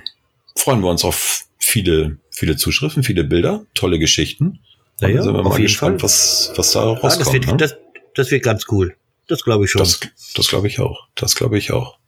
freuen 0.55 0.81
wir 0.81 0.89
uns 0.89 1.05
auf 1.05 1.45
viele, 1.59 2.17
viele 2.31 2.57
Zuschriften, 2.57 3.03
viele 3.03 3.23
Bilder, 3.23 3.63
tolle 3.75 3.99
Geschichten. 3.99 4.59
Naja, 4.99 5.15
dann 5.17 5.23
sind 5.23 5.33
wir 5.35 5.43
mal 5.43 5.61
gespannt, 5.61 6.01
was, 6.03 6.51
was 6.55 6.71
da 6.71 6.81
rauskommt. 6.81 7.13
Ah, 7.13 7.17
das, 7.17 7.33
wird, 7.33 7.47
ne? 7.47 7.57
das, 7.57 7.75
das 8.15 8.31
wird 8.31 8.43
ganz 8.43 8.65
cool. 8.71 8.95
Das 9.27 9.43
glaube 9.43 9.65
ich 9.65 9.71
schon. 9.71 9.79
Das, 9.79 9.99
das 10.35 10.47
glaube 10.47 10.67
ich 10.67 10.79
auch. 10.79 11.07
Das 11.15 11.35
glaube 11.35 11.57
ich 11.57 11.71
auch. 11.71 11.99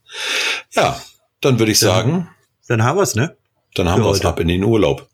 Ja, 0.73 0.99
dann 1.39 1.59
würde 1.59 1.71
ich 1.71 1.79
dann, 1.79 1.89
sagen. 1.89 2.29
Dann 2.67 2.83
haben 2.83 2.97
wir's, 2.97 3.15
ne? 3.15 3.37
Dann 3.75 3.87
haben 3.87 4.03
wir 4.03 4.09
es 4.09 4.25
ab 4.25 4.39
in 4.39 4.47
den 4.47 4.63
Urlaub. 4.63 5.07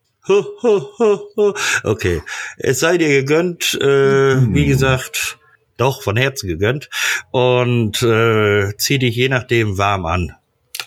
okay. 1.83 2.21
Es 2.57 2.79
sei 2.79 2.97
dir 2.97 3.09
gegönnt, 3.09 3.75
äh, 3.75 4.35
hm. 4.35 4.53
wie 4.53 4.65
gesagt, 4.65 5.36
doch 5.77 6.01
von 6.01 6.17
Herzen 6.17 6.47
gegönnt. 6.47 6.89
Und 7.31 8.01
äh, 8.03 8.75
zieh 8.77 8.99
dich 8.99 9.15
je 9.15 9.29
nachdem 9.29 9.77
warm 9.77 10.05
an. 10.05 10.35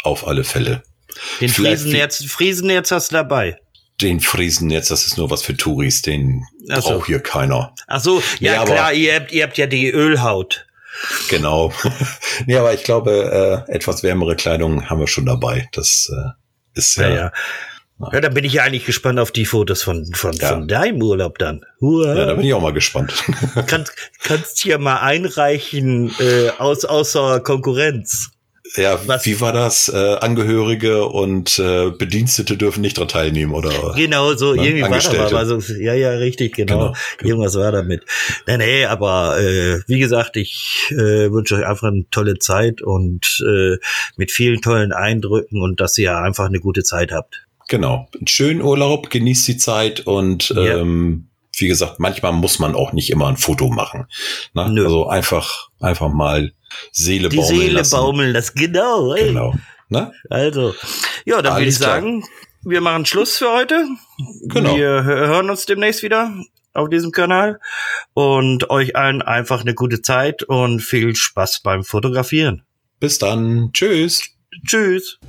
Auf 0.03 0.26
alle 0.26 0.44
Fälle. 0.44 0.83
Den 1.40 1.48
Friesennerz, 1.48 2.24
Friesennerz 2.24 2.90
hast 2.90 3.11
du 3.11 3.16
dabei 3.16 3.59
den 4.00 4.20
Friesen 4.20 4.70
jetzt, 4.70 4.90
das 4.90 5.07
ist 5.07 5.16
nur 5.16 5.31
was 5.31 5.42
für 5.42 5.57
Touris, 5.57 6.03
den 6.03 6.46
so. 6.64 6.81
braucht 6.81 7.07
hier 7.07 7.20
keiner. 7.20 7.74
Ach 7.87 8.00
so, 8.00 8.22
ja, 8.38 8.55
ja 8.55 8.64
klar, 8.64 8.92
ihr 8.92 9.14
habt, 9.14 9.33
ihr 9.33 9.42
habt 9.42 9.59
ja 9.59 9.66
die 9.66 9.90
Ölhaut. 9.90 10.66
Genau. 11.29 11.72
nee, 12.46 12.57
aber 12.57 12.74
ich 12.74 12.83
glaube, 12.83 13.66
äh, 13.68 13.72
etwas 13.72 14.03
wärmere 14.03 14.37
Kleidung 14.37 14.88
haben 14.88 15.00
wir 15.00 15.07
schon 15.07 15.26
dabei. 15.26 15.68
Das 15.72 16.11
äh, 16.12 16.31
ist 16.74 16.96
ja. 16.96 17.09
ja. 17.09 17.14
Ja, 17.16 17.33
ja, 18.12 18.20
da 18.20 18.28
bin 18.30 18.44
ich 18.44 18.54
ja 18.54 18.62
eigentlich 18.62 18.86
gespannt 18.86 19.18
auf 19.18 19.30
die 19.30 19.44
Fotos 19.44 19.82
von, 19.82 20.06
von, 20.14 20.32
ja. 20.32 20.48
von 20.48 20.68
deinem 20.68 21.02
Urlaub 21.02 21.38
dann. 21.38 21.64
Uah. 21.80 22.16
Ja, 22.16 22.26
da 22.26 22.34
bin 22.34 22.46
ich 22.46 22.54
auch 22.54 22.62
mal 22.62 22.72
gespannt. 22.72 23.12
kannst, 23.66 23.92
kannst 24.22 24.58
hier 24.58 24.78
mal 24.78 25.00
einreichen 25.00 26.10
äh, 26.18 26.50
aus 26.58 26.84
außer 26.84 27.40
Konkurrenz. 27.40 28.30
ja, 28.76 28.98
was, 29.06 29.26
wie 29.26 29.38
war 29.40 29.52
das? 29.52 29.90
Äh, 29.90 30.16
Angehörige 30.20 31.04
und 31.04 31.58
äh, 31.58 31.90
Bedienstete 31.90 32.56
dürfen 32.56 32.80
nicht 32.80 32.96
daran 32.96 33.08
teilnehmen, 33.08 33.52
oder? 33.52 33.92
Genau, 33.94 34.32
so 34.34 34.54
ne? 34.54 34.66
irgendwie 34.66 34.82
war 34.82 34.90
das 34.90 35.32
war 35.32 35.44
so, 35.44 35.58
ja, 35.74 35.92
ja, 35.92 36.10
richtig, 36.12 36.54
genau. 36.54 36.74
genau, 36.74 36.94
genau. 37.18 37.28
Irgendwas 37.28 37.54
war 37.56 37.70
damit. 37.70 38.04
Nee, 38.46 38.56
nee, 38.56 38.84
aber 38.86 39.38
äh, 39.38 39.80
wie 39.86 39.98
gesagt, 39.98 40.36
ich 40.36 40.86
äh, 40.92 41.30
wünsche 41.30 41.56
euch 41.56 41.66
einfach 41.66 41.88
eine 41.88 42.08
tolle 42.10 42.38
Zeit 42.38 42.80
und 42.80 43.44
äh, 43.46 43.76
mit 44.16 44.30
vielen 44.30 44.62
tollen 44.62 44.92
Eindrücken 44.92 45.60
und 45.60 45.80
dass 45.80 45.98
ihr 45.98 46.16
einfach 46.16 46.46
eine 46.46 46.60
gute 46.60 46.82
Zeit 46.82 47.12
habt. 47.12 47.44
Genau. 47.70 48.09
Schönen 48.26 48.62
Urlaub, 48.62 49.11
genießt 49.11 49.46
die 49.46 49.56
Zeit 49.56 50.00
und 50.00 50.48
ja. 50.50 50.78
ähm, 50.78 51.28
wie 51.56 51.68
gesagt, 51.68 52.00
manchmal 52.00 52.33
muss 52.33 52.59
man 52.59 52.74
auch 52.74 52.92
nicht 52.92 53.11
immer 53.11 53.28
ein 53.28 53.37
Foto 53.37 53.68
machen. 53.68 54.06
Ne? 54.54 54.62
Also 54.62 55.06
einfach, 55.06 55.68
einfach 55.78 56.09
mal 56.09 56.52
Seele 56.90 57.28
Die 57.28 57.37
baumeln 57.37 57.61
Seele 57.61 57.72
lassen. 57.74 57.90
baumeln 57.92 58.33
lassen, 58.33 58.59
genau. 58.59 59.14
Ey. 59.14 59.28
Genau. 59.28 59.54
Ne? 59.88 60.12
Also, 60.28 60.74
ja, 61.24 61.42
dann 61.42 61.59
würde 61.59 61.68
ich 61.68 61.78
sagen, 61.78 62.24
wir 62.62 62.80
machen 62.80 63.06
Schluss 63.06 63.38
für 63.38 63.52
heute. 63.52 63.87
Genau. 64.42 64.74
Wir 64.74 65.04
hören 65.04 65.48
uns 65.48 65.64
demnächst 65.64 66.02
wieder 66.02 66.35
auf 66.74 66.88
diesem 66.88 67.12
Kanal 67.12 67.61
und 68.14 68.68
euch 68.68 68.96
allen 68.96 69.22
einfach 69.22 69.61
eine 69.61 69.74
gute 69.74 70.02
Zeit 70.02 70.42
und 70.42 70.80
viel 70.80 71.14
Spaß 71.14 71.61
beim 71.61 71.85
Fotografieren. 71.85 72.64
Bis 72.98 73.18
dann. 73.18 73.70
Tschüss. 73.72 74.24
Tschüss. 74.66 75.20